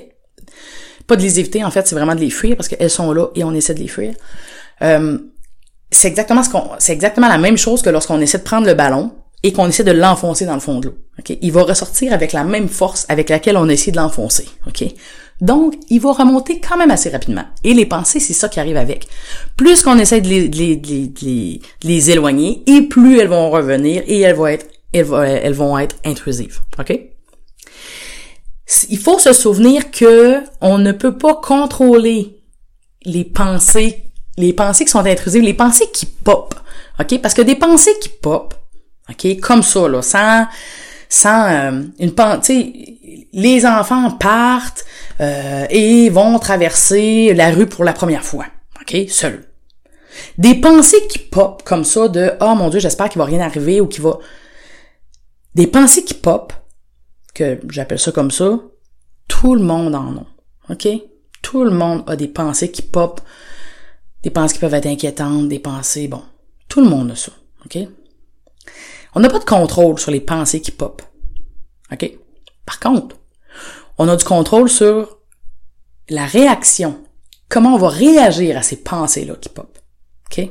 Pas 1.07 1.15
de 1.15 1.21
les 1.21 1.39
éviter, 1.39 1.63
en 1.63 1.71
fait, 1.71 1.87
c'est 1.87 1.95
vraiment 1.95 2.15
de 2.15 2.19
les 2.19 2.29
fuir 2.29 2.57
parce 2.57 2.67
qu'elles 2.67 2.89
sont 2.89 3.13
là 3.13 3.27
et 3.33 3.45
on 3.45 3.53
essaie 3.53 3.73
de 3.73 3.79
les 3.79 3.87
fuir. 3.87 4.13
Euh, 4.81 5.17
c'est 5.89 6.09
exactement 6.09 6.43
ce 6.43 6.49
qu'on, 6.49 6.71
c'est 6.79 6.91
exactement 6.91 7.29
la 7.29 7.37
même 7.37 7.57
chose 7.57 7.81
que 7.81 7.89
lorsqu'on 7.89 8.19
essaie 8.19 8.39
de 8.39 8.43
prendre 8.43 8.67
le 8.67 8.73
ballon 8.73 9.13
et 9.41 9.53
qu'on 9.53 9.69
essaie 9.69 9.85
de 9.85 9.91
l'enfoncer 9.91 10.45
dans 10.45 10.53
le 10.53 10.59
fond 10.59 10.81
de 10.81 10.87
l'eau. 10.87 10.97
OK? 11.17 11.37
Il 11.41 11.51
va 11.53 11.63
ressortir 11.63 12.11
avec 12.11 12.33
la 12.33 12.43
même 12.43 12.67
force 12.67 13.05
avec 13.07 13.29
laquelle 13.29 13.55
on 13.55 13.69
a 13.69 13.71
essayé 13.71 13.93
de 13.93 13.97
l'enfoncer. 13.97 14.49
OK? 14.67 14.83
Donc, 15.43 15.75
il 15.89 15.99
va 15.99 16.13
remonter 16.13 16.61
quand 16.61 16.77
même 16.77 16.89
assez 16.89 17.09
rapidement. 17.09 17.43
Et 17.65 17.73
les 17.73 17.85
pensées, 17.85 18.21
c'est 18.21 18.31
ça 18.31 18.47
qui 18.47 18.61
arrive 18.61 18.77
avec. 18.77 19.07
Plus 19.57 19.83
qu'on 19.83 19.99
essaie 19.99 20.21
de 20.21 20.29
les, 21.83 22.11
éloigner, 22.11 22.63
et 22.65 22.83
plus 22.83 23.19
elles 23.19 23.27
vont 23.27 23.49
revenir 23.51 24.03
et 24.07 24.21
elles 24.21 24.37
vont 24.37 24.47
être, 24.47 24.67
elles, 24.93 25.03
vont, 25.03 25.21
elles 25.21 25.53
vont 25.53 25.77
être 25.77 25.97
intrusives. 26.05 26.61
OK? 26.79 26.97
Il 28.87 28.97
faut 28.97 29.19
se 29.19 29.33
souvenir 29.33 29.91
que 29.91 30.39
on 30.61 30.77
ne 30.77 30.93
peut 30.93 31.17
pas 31.17 31.35
contrôler 31.35 32.39
les 33.03 33.25
pensées, 33.25 34.05
les 34.37 34.53
pensées 34.53 34.85
qui 34.85 34.91
sont 34.91 35.05
intrusives, 35.05 35.43
les 35.43 35.53
pensées 35.53 35.89
qui 35.91 36.05
pop. 36.05 36.55
OK? 37.01 37.19
Parce 37.21 37.33
que 37.33 37.41
des 37.41 37.55
pensées 37.55 37.93
qui 38.01 38.07
pop, 38.07 38.53
OK, 39.09 39.39
comme 39.41 39.61
ça, 39.61 39.89
là, 39.89 40.01
sans, 40.01 40.45
sans 41.13 41.47
euh, 41.47 41.83
une 41.99 42.15
pensée, 42.15 43.27
les 43.33 43.67
enfants 43.67 44.09
partent 44.09 44.83
euh, 45.21 45.67
et 45.69 46.09
vont 46.09 46.39
traverser 46.39 47.35
la 47.35 47.51
rue 47.51 47.67
pour 47.67 47.83
la 47.83 47.93
première 47.93 48.23
fois. 48.23 48.47
OK? 48.81 48.97
Seuls. 49.09 49.45
Des 50.39 50.55
pensées 50.55 51.05
qui 51.07 51.19
pop 51.19 51.61
comme 51.63 51.83
ça 51.83 52.07
de 52.07 52.31
Oh 52.41 52.55
mon 52.55 52.69
Dieu, 52.69 52.79
j'espère 52.79 53.09
qu'il 53.09 53.19
va 53.19 53.25
rien 53.25 53.41
arriver 53.41 53.79
ou 53.79 53.85
qu'il 53.85 54.01
va. 54.01 54.17
Des 55.53 55.67
pensées 55.67 56.03
qui 56.03 56.15
pop, 56.15 56.51
que 57.35 57.59
j'appelle 57.69 57.99
ça 57.99 58.11
comme 58.11 58.31
ça, 58.31 58.59
tout 59.27 59.53
le 59.53 59.61
monde 59.61 59.93
en 59.93 60.15
a. 60.15 60.73
OK? 60.73 60.87
Tout 61.43 61.63
le 61.63 61.71
monde 61.71 62.03
a 62.07 62.15
des 62.15 62.27
pensées 62.27 62.71
qui 62.71 62.81
pop, 62.81 63.21
des 64.23 64.31
pensées 64.31 64.55
qui 64.55 64.61
peuvent 64.61 64.73
être 64.73 64.87
inquiétantes, 64.87 65.47
des 65.47 65.59
pensées, 65.59 66.07
bon. 66.07 66.23
Tout 66.69 66.81
le 66.81 66.89
monde 66.89 67.11
a 67.11 67.15
ça. 67.15 67.33
OK? 67.65 67.77
On 69.15 69.19
n'a 69.19 69.29
pas 69.29 69.39
de 69.39 69.45
contrôle 69.45 69.99
sur 69.99 70.11
les 70.11 70.19
pensées 70.19 70.61
qui 70.61 70.71
pop. 70.71 71.01
OK? 71.91 72.11
Par 72.65 72.79
contre, 72.79 73.15
on 73.97 74.07
a 74.07 74.15
du 74.15 74.23
contrôle 74.23 74.69
sur 74.69 75.19
la 76.09 76.25
réaction. 76.25 76.97
Comment 77.49 77.75
on 77.75 77.77
va 77.77 77.89
réagir 77.89 78.57
à 78.57 78.63
ces 78.63 78.77
pensées-là 78.77 79.35
qui 79.35 79.49
pop. 79.49 79.77
OK? 80.31 80.49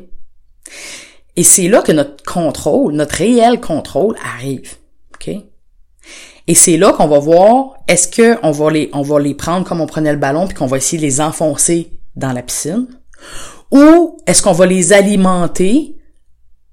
Et 1.35 1.45
c'est 1.45 1.69
là 1.69 1.83
que 1.83 1.93
notre 1.93 2.23
contrôle, 2.25 2.93
notre 2.93 3.17
réel 3.17 3.61
contrôle 3.61 4.17
arrive. 4.25 4.77
OK? 5.15 5.31
Et 6.49 6.55
c'est 6.55 6.77
là 6.77 6.93
qu'on 6.93 7.09
va 7.09 7.19
voir 7.19 7.77
est-ce 7.89 8.09
que 8.09 8.39
on 8.43 8.51
va 8.51 8.71
les 8.71 8.91
on 8.93 9.03
va 9.03 9.21
les 9.21 9.35
prendre 9.35 9.67
comme 9.67 9.81
on 9.81 9.87
prenait 9.87 10.13
le 10.13 10.19
ballon 10.19 10.47
puis 10.47 10.57
qu'on 10.57 10.67
va 10.67 10.77
essayer 10.77 10.99
de 10.99 11.05
les 11.05 11.21
enfoncer 11.21 11.93
dans 12.17 12.33
la 12.33 12.43
piscine? 12.43 12.89
Ou 13.71 14.19
est-ce 14.27 14.43
qu'on 14.43 14.53
va 14.53 14.67
les 14.67 14.93
alimenter 14.93 15.97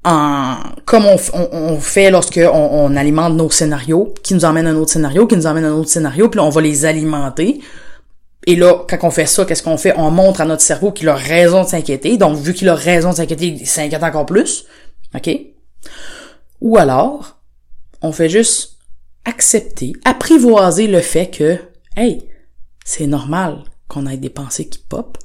en 0.06 0.56
comme 0.86 1.06
on, 1.06 1.80
fait 1.80 2.10
lorsque 2.10 2.40
on, 2.40 2.96
alimente 2.96 3.34
nos 3.34 3.50
scénarios 3.50 4.14
qui 4.24 4.34
nous 4.34 4.46
emmènent 4.46 4.68
à 4.68 4.72
un 4.72 4.76
autre 4.76 4.92
scénario 4.92 5.28
qui 5.28 5.36
nous 5.36 5.46
emmène 5.46 5.66
à 5.66 5.70
un 5.70 5.74
autre 5.74 5.90
scénario 5.90 6.30
puis 6.30 6.40
on 6.40 6.50
va 6.50 6.62
les 6.62 6.86
alimenter 6.86 7.60
et 8.48 8.56
là, 8.56 8.86
quand 8.90 8.98
on 9.04 9.12
fait 9.12 9.26
ça, 9.26 9.46
qu'est-ce 9.46 9.64
qu'on 9.64 9.78
fait? 9.78 9.94
On 9.98 10.12
montre 10.12 10.42
à 10.42 10.46
notre 10.46 10.62
cerveau 10.62 10.92
qu'il 10.92 11.10
a 11.10 11.16
raison 11.16 11.64
de 11.64 11.68
s'inquiéter. 11.68 12.18
Donc, 12.18 12.38
vu 12.38 12.54
qu'il 12.54 12.70
a 12.70 12.76
raison 12.76 13.12
de 13.12 13.16
s'inquiéter, 13.16 13.48
il 13.48 13.68
s'inquiète 13.68 14.02
encore 14.02 14.26
plus. 14.26 14.66
OK? 15.14 15.30
Ou 16.62 16.78
alors, 16.78 17.38
on 18.02 18.12
fait 18.12 18.30
juste 18.30 18.78
accepter, 19.26 19.94
apprivoiser 20.06 20.88
le 20.88 21.02
fait 21.02 21.30
que, 21.30 21.60
hey, 21.96 22.24
c'est 22.86 23.08
normal 23.08 23.64
qu'on 23.88 24.08
ait 24.08 24.18
des 24.18 24.30
pensées 24.30 24.68
qui 24.68 24.80
pop. 24.80 25.18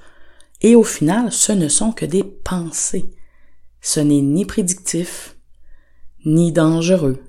Et 0.61 0.75
au 0.75 0.83
final, 0.85 1.33
ce 1.33 1.53
ne 1.53 1.69
sont 1.69 1.93
que 1.93 2.05
des 2.05 2.25
pensées. 2.25 3.11
Ce 3.85 4.01
n'est 4.01 4.23
ni 4.23 4.47
prédictif, 4.47 5.37
ni 6.25 6.53
dangereux, 6.53 7.23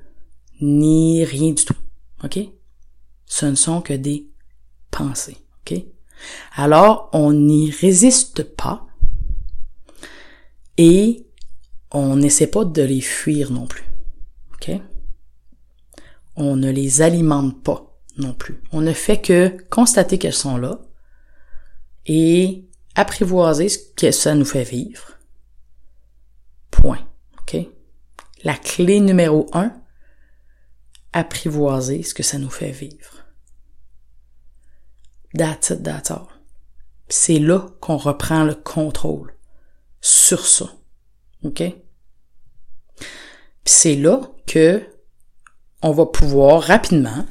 ni 0.62 1.26
rien 1.26 1.52
du 1.52 1.66
tout. 1.66 1.76
OK? 2.24 2.40
Ce 3.26 3.46
ne 3.46 3.56
sont 3.56 3.82
que 3.82 3.92
des 3.92 4.30
pensées. 4.90 5.36
OK? 5.60 5.84
Alors, 6.56 7.10
on 7.12 7.34
n'y 7.34 7.72
résiste 7.72 8.44
pas 8.44 8.88
et 10.78 11.28
on 11.92 12.16
n'essaie 12.16 12.48
pas 12.48 12.64
de 12.64 12.82
les 12.82 13.02
fuir 13.02 13.52
non 13.52 13.68
plus. 13.68 13.84
OK? 14.54 14.80
On 16.38 16.56
ne 16.56 16.72
les 16.72 17.02
alimente 17.02 17.62
pas 17.64 18.00
non 18.18 18.34
plus. 18.34 18.62
On 18.72 18.80
ne 18.80 18.94
fait 18.94 19.22
que 19.22 19.58
constater 19.70 20.18
qu'elles 20.18 20.32
sont 20.32 20.56
là 20.56 20.80
et 22.06 22.64
apprivoiser 22.96 23.68
ce 23.68 23.78
que 23.98 24.12
ça 24.12 24.36
nous 24.36 24.46
fait 24.46 24.64
vivre. 24.64 25.15
Point. 26.82 27.08
OK? 27.40 27.58
La 28.44 28.56
clé 28.56 29.00
numéro 29.00 29.48
un, 29.54 29.74
apprivoiser 31.14 32.04
ce 32.04 32.14
que 32.14 32.24
ça 32.24 32.38
nous 32.38 32.50
fait 32.50 32.72
vivre. 32.72 33.26
That's 35.38 35.72
it, 35.72 35.84
that's. 35.84 36.12
C'est 37.10 37.40
là 37.40 37.68
qu'on 37.82 37.98
reprend 37.98 38.44
le 38.44 38.56
contrôle 38.56 39.34
sur 40.02 40.46
ça. 40.46 40.70
OK? 41.44 41.64
c'est 43.66 43.96
là 43.96 44.22
que 44.48 44.84
on 45.82 45.92
va 45.92 46.06
pouvoir 46.06 46.62
rapidement 46.62 47.26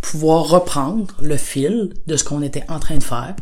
pouvoir 0.00 0.48
reprendre 0.48 1.14
le 1.20 1.36
fil 1.36 1.94
de 2.06 2.16
ce 2.16 2.24
qu'on 2.24 2.42
était 2.42 2.64
en 2.68 2.80
train 2.80 2.96
de 2.96 3.02
faire, 3.02 3.36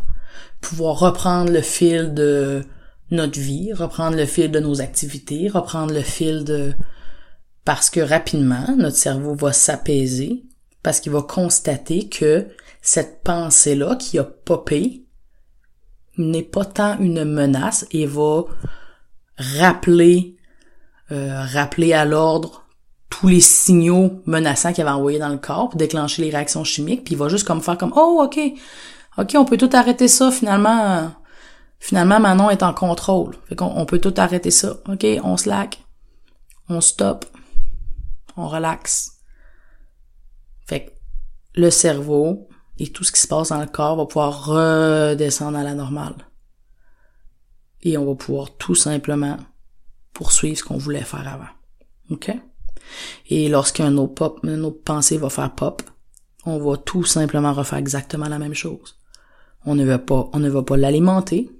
pouvoir 0.60 0.98
reprendre 0.98 1.50
le 1.50 1.62
fil 1.62 2.12
de 2.12 2.66
notre 3.10 3.38
vie, 3.38 3.72
reprendre 3.72 4.16
le 4.16 4.26
fil 4.26 4.50
de 4.50 4.60
nos 4.60 4.80
activités, 4.80 5.48
reprendre 5.48 5.92
le 5.92 6.02
fil 6.02 6.44
de 6.44 6.72
parce 7.64 7.90
que 7.90 8.00
rapidement 8.00 8.74
notre 8.76 8.96
cerveau 8.96 9.34
va 9.34 9.52
s'apaiser 9.52 10.44
parce 10.82 11.00
qu'il 11.00 11.12
va 11.12 11.22
constater 11.22 12.08
que 12.08 12.46
cette 12.80 13.22
pensée-là 13.22 13.96
qui 13.96 14.18
a 14.18 14.24
popé 14.24 15.04
n'est 16.16 16.42
pas 16.42 16.64
tant 16.64 16.98
une 16.98 17.24
menace 17.24 17.86
et 17.90 18.06
va 18.06 18.44
rappeler 19.36 20.36
euh, 21.12 21.42
rappeler 21.42 21.92
à 21.92 22.04
l'ordre 22.04 22.66
tous 23.08 23.28
les 23.28 23.40
signaux 23.40 24.22
menaçants 24.26 24.72
qu'il 24.72 24.82
avait 24.82 24.96
envoyés 24.96 25.18
dans 25.18 25.28
le 25.28 25.38
corps 25.38 25.74
déclencher 25.76 26.22
les 26.22 26.30
réactions 26.30 26.64
chimiques 26.64 27.04
puis 27.04 27.14
il 27.14 27.18
va 27.18 27.28
juste 27.28 27.46
comme 27.46 27.60
faire 27.60 27.76
comme 27.76 27.92
oh 27.96 28.22
ok 28.24 28.38
ok 29.18 29.32
on 29.34 29.44
peut 29.44 29.56
tout 29.56 29.70
arrêter 29.72 30.08
ça 30.08 30.30
finalement 30.30 31.10
finalement 31.80 32.20
Manon 32.20 32.50
est 32.50 32.62
en 32.62 32.72
contrôle 32.72 33.36
fait 33.48 33.56
qu'on 33.56 33.72
on 33.76 33.86
peut 33.86 33.98
tout 33.98 34.14
arrêter 34.16 34.52
ça 34.52 34.76
ok 34.88 35.04
on 35.24 35.36
slack 35.36 35.82
on 36.68 36.80
stop 36.80 37.24
on 38.36 38.46
relaxe 38.46 39.18
fait 40.66 40.84
que 40.86 40.90
le 41.54 41.70
cerveau 41.70 42.48
et 42.80 42.88
tout 42.88 43.04
ce 43.04 43.12
qui 43.12 43.20
se 43.20 43.28
passe 43.28 43.50
dans 43.50 43.60
le 43.60 43.66
corps 43.66 43.96
va 43.96 44.06
pouvoir 44.06 44.46
redescendre 44.46 45.58
à 45.58 45.62
la 45.62 45.74
normale. 45.74 46.14
Et 47.82 47.98
on 47.98 48.06
va 48.06 48.14
pouvoir 48.14 48.56
tout 48.56 48.74
simplement 48.74 49.36
poursuivre 50.14 50.58
ce 50.58 50.64
qu'on 50.64 50.78
voulait 50.78 51.02
faire 51.02 51.28
avant. 51.28 51.50
OK? 52.10 52.30
Et 53.28 53.48
lorsqu'un 53.48 53.96
autre 53.98 54.14
pop, 54.14 54.40
une 54.44 54.64
autre 54.64 54.82
pensée 54.82 55.18
va 55.18 55.28
faire 55.28 55.54
pop, 55.54 55.82
on 56.46 56.58
va 56.58 56.78
tout 56.78 57.04
simplement 57.04 57.52
refaire 57.52 57.78
exactement 57.78 58.28
la 58.28 58.38
même 58.38 58.54
chose. 58.54 58.96
On 59.66 59.74
ne 59.74 59.84
va 59.84 59.98
pas, 59.98 60.30
on 60.32 60.38
ne 60.38 60.48
va 60.48 60.62
pas 60.62 60.78
l'alimenter. 60.78 61.50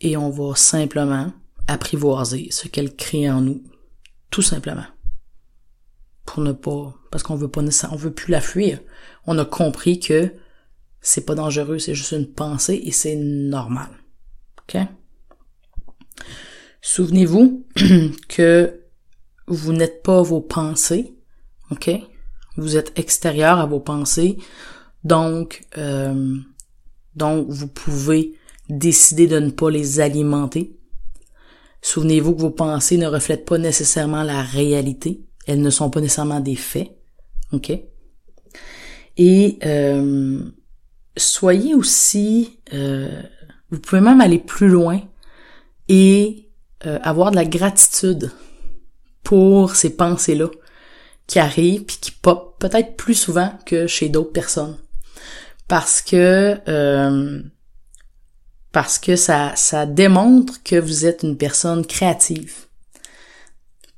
Et 0.00 0.16
on 0.16 0.30
va 0.30 0.54
simplement 0.56 1.32
apprivoiser 1.66 2.48
ce 2.50 2.68
qu'elle 2.68 2.94
crée 2.94 3.30
en 3.30 3.40
nous. 3.40 3.62
Tout 4.30 4.42
simplement 4.42 4.84
pour 6.24 6.42
ne 6.42 6.52
pas, 6.52 6.94
parce 7.10 7.22
qu'on 7.22 7.36
veut 7.36 7.48
pas 7.48 7.62
on 7.90 7.96
veut 7.96 8.12
plus 8.12 8.30
la 8.30 8.40
fuir. 8.40 8.80
On 9.26 9.38
a 9.38 9.44
compris 9.44 10.00
que 10.00 10.32
c'est 11.00 11.26
pas 11.26 11.34
dangereux, 11.34 11.78
c'est 11.78 11.94
juste 11.94 12.12
une 12.12 12.30
pensée 12.30 12.80
et 12.84 12.92
c'est 12.92 13.16
normal. 13.16 13.88
OK? 14.62 14.80
Souvenez-vous 16.80 17.66
que 18.28 18.80
vous 19.46 19.72
n'êtes 19.72 20.02
pas 20.02 20.22
vos 20.22 20.40
pensées, 20.40 21.14
OK? 21.70 21.90
Vous 22.56 22.76
êtes 22.76 22.98
extérieur 22.98 23.58
à 23.58 23.66
vos 23.66 23.80
pensées, 23.80 24.38
donc, 25.02 25.64
euh, 25.76 26.36
donc 27.16 27.46
vous 27.48 27.68
pouvez 27.68 28.34
décider 28.68 29.26
de 29.26 29.38
ne 29.38 29.50
pas 29.50 29.70
les 29.70 30.00
alimenter. 30.00 30.76
Souvenez-vous 31.82 32.34
que 32.34 32.40
vos 32.40 32.50
pensées 32.50 32.96
ne 32.96 33.06
reflètent 33.06 33.44
pas 33.44 33.58
nécessairement 33.58 34.22
la 34.22 34.42
réalité 34.42 35.24
elles 35.46 35.60
ne 35.60 35.70
sont 35.70 35.90
pas 35.90 36.00
nécessairement 36.00 36.40
des 36.40 36.56
faits. 36.56 36.90
OK? 37.52 37.72
Et 39.16 39.58
euh, 39.64 40.40
soyez 41.16 41.74
aussi, 41.74 42.58
euh, 42.72 43.22
vous 43.70 43.78
pouvez 43.78 44.00
même 44.00 44.20
aller 44.20 44.38
plus 44.38 44.68
loin 44.68 45.00
et 45.88 46.48
euh, 46.86 46.98
avoir 47.02 47.30
de 47.30 47.36
la 47.36 47.44
gratitude 47.44 48.32
pour 49.22 49.76
ces 49.76 49.90
pensées-là 49.90 50.48
qui 51.26 51.38
arrivent 51.38 51.84
puis 51.84 51.98
qui 52.00 52.10
pop 52.10 52.56
peut-être 52.58 52.96
plus 52.96 53.14
souvent 53.14 53.52
que 53.64 53.86
chez 53.86 54.08
d'autres 54.08 54.32
personnes. 54.32 54.76
Parce 55.68 56.02
que 56.02 56.58
parce 58.74 58.98
que 58.98 59.14
ça, 59.14 59.52
ça 59.54 59.86
démontre 59.86 60.60
que 60.64 60.74
vous 60.74 61.06
êtes 61.06 61.22
une 61.22 61.36
personne 61.36 61.86
créative. 61.86 62.66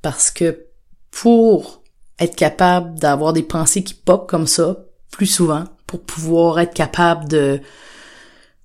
Parce 0.03 0.29
que 0.29 0.67
pour 1.09 1.81
être 2.19 2.35
capable 2.35 2.99
d'avoir 2.99 3.33
des 3.33 3.41
pensées 3.41 3.83
qui 3.83 3.95
pop 3.95 4.29
comme 4.29 4.45
ça 4.45 4.77
plus 5.09 5.25
souvent, 5.25 5.63
pour 5.87 6.01
pouvoir 6.01 6.59
être 6.59 6.75
capable 6.75 7.27
de, 7.27 7.59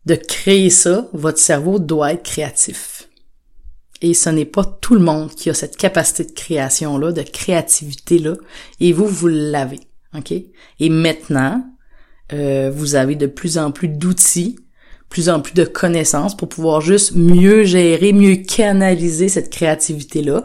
de 0.05 0.14
créer 0.14 0.68
ça, 0.68 1.09
votre 1.14 1.38
cerveau 1.38 1.79
doit 1.79 2.12
être 2.12 2.25
créatif. 2.25 3.09
Et 4.03 4.12
ce 4.12 4.29
n'est 4.29 4.44
pas 4.44 4.64
tout 4.66 4.94
le 4.94 5.01
monde 5.01 5.35
qui 5.35 5.48
a 5.48 5.55
cette 5.55 5.79
capacité 5.79 6.25
de 6.25 6.33
création-là, 6.33 7.12
de 7.12 7.22
créativité-là, 7.22 8.35
et 8.81 8.92
vous, 8.92 9.07
vous 9.07 9.29
l'avez. 9.29 9.81
OK? 10.14 10.31
Et 10.33 10.90
maintenant, 10.90 11.64
euh, 12.35 12.70
vous 12.70 12.96
avez 12.96 13.16
de 13.16 13.27
plus 13.27 13.57
en 13.57 13.70
plus 13.70 13.88
d'outils, 13.88 14.59
plus 15.12 15.29
en 15.29 15.40
plus 15.40 15.53
de 15.53 15.64
connaissances 15.64 16.35
pour 16.35 16.48
pouvoir 16.48 16.81
juste 16.81 17.14
mieux 17.14 17.64
gérer, 17.64 18.14
mieux 18.14 18.37
canaliser 18.37 19.29
cette 19.29 19.51
créativité-là 19.51 20.42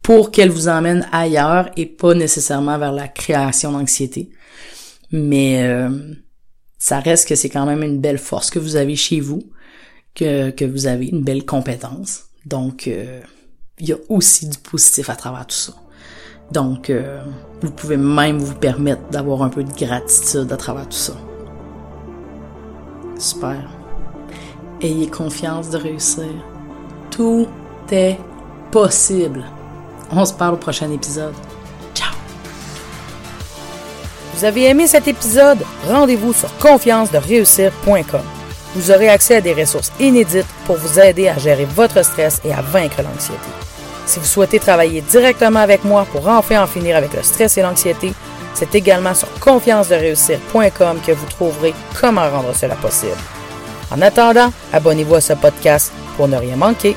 pour 0.00 0.30
qu'elle 0.30 0.48
vous 0.48 0.68
emmène 0.68 1.06
ailleurs 1.12 1.68
et 1.76 1.84
pas 1.84 2.14
nécessairement 2.14 2.78
vers 2.78 2.92
la 2.92 3.06
création 3.06 3.70
d'anxiété. 3.72 4.30
Mais 5.10 5.62
euh, 5.64 5.90
ça 6.78 7.00
reste 7.00 7.28
que 7.28 7.34
c'est 7.34 7.50
quand 7.50 7.66
même 7.66 7.82
une 7.82 8.00
belle 8.00 8.16
force 8.16 8.48
que 8.50 8.58
vous 8.58 8.76
avez 8.76 8.96
chez 8.96 9.20
vous, 9.20 9.42
que, 10.14 10.48
que 10.48 10.64
vous 10.64 10.86
avez 10.86 11.08
une 11.08 11.22
belle 11.22 11.44
compétence. 11.44 12.24
Donc, 12.46 12.88
euh, 12.88 13.20
il 13.78 13.90
y 13.90 13.92
a 13.92 13.98
aussi 14.08 14.48
du 14.48 14.56
positif 14.56 15.10
à 15.10 15.16
travers 15.16 15.46
tout 15.46 15.54
ça. 15.54 15.74
Donc, 16.50 16.88
euh, 16.88 17.22
vous 17.60 17.70
pouvez 17.70 17.98
même 17.98 18.38
vous 18.38 18.54
permettre 18.54 19.06
d'avoir 19.10 19.42
un 19.42 19.50
peu 19.50 19.62
de 19.62 19.72
gratitude 19.74 20.50
à 20.50 20.56
travers 20.56 20.88
tout 20.88 20.96
ça. 20.96 21.14
Super. 23.18 23.71
Ayez 24.82 25.06
confiance 25.06 25.70
de 25.70 25.78
réussir. 25.78 26.24
Tout 27.10 27.46
est 27.92 28.18
possible. 28.72 29.44
On 30.10 30.24
se 30.24 30.32
parle 30.32 30.54
au 30.54 30.56
prochain 30.56 30.90
épisode. 30.90 31.34
Ciao! 31.94 32.12
vous 34.34 34.44
avez 34.44 34.64
aimé 34.64 34.88
cet 34.88 35.06
épisode, 35.06 35.58
rendez-vous 35.86 36.32
sur 36.32 36.52
confiance-de-réussir.com. 36.58 38.22
Vous 38.74 38.90
aurez 38.90 39.08
accès 39.08 39.36
à 39.36 39.40
des 39.40 39.54
ressources 39.54 39.92
inédites 40.00 40.46
pour 40.66 40.76
vous 40.76 40.98
aider 40.98 41.28
à 41.28 41.38
gérer 41.38 41.64
votre 41.64 42.04
stress 42.04 42.40
et 42.44 42.52
à 42.52 42.60
vaincre 42.60 43.02
l'anxiété. 43.02 43.38
Si 44.04 44.18
vous 44.18 44.26
souhaitez 44.26 44.58
travailler 44.58 45.00
directement 45.02 45.60
avec 45.60 45.84
moi 45.84 46.06
pour 46.10 46.26
enfin 46.26 46.60
en 46.60 46.66
finir 46.66 46.96
avec 46.96 47.14
le 47.14 47.22
stress 47.22 47.56
et 47.56 47.62
l'anxiété, 47.62 48.14
c'est 48.52 48.74
également 48.74 49.14
sur 49.14 49.28
confiance-de-réussir.com 49.38 50.98
que 51.06 51.12
vous 51.12 51.26
trouverez 51.26 51.72
comment 52.00 52.28
rendre 52.28 52.52
cela 52.52 52.74
possible. 52.74 53.16
En 53.92 54.00
attendant, 54.00 54.50
abonnez-vous 54.72 55.16
à 55.16 55.20
ce 55.20 55.34
podcast 55.34 55.92
pour 56.16 56.26
ne 56.26 56.36
rien 56.36 56.56
manquer. 56.56 56.96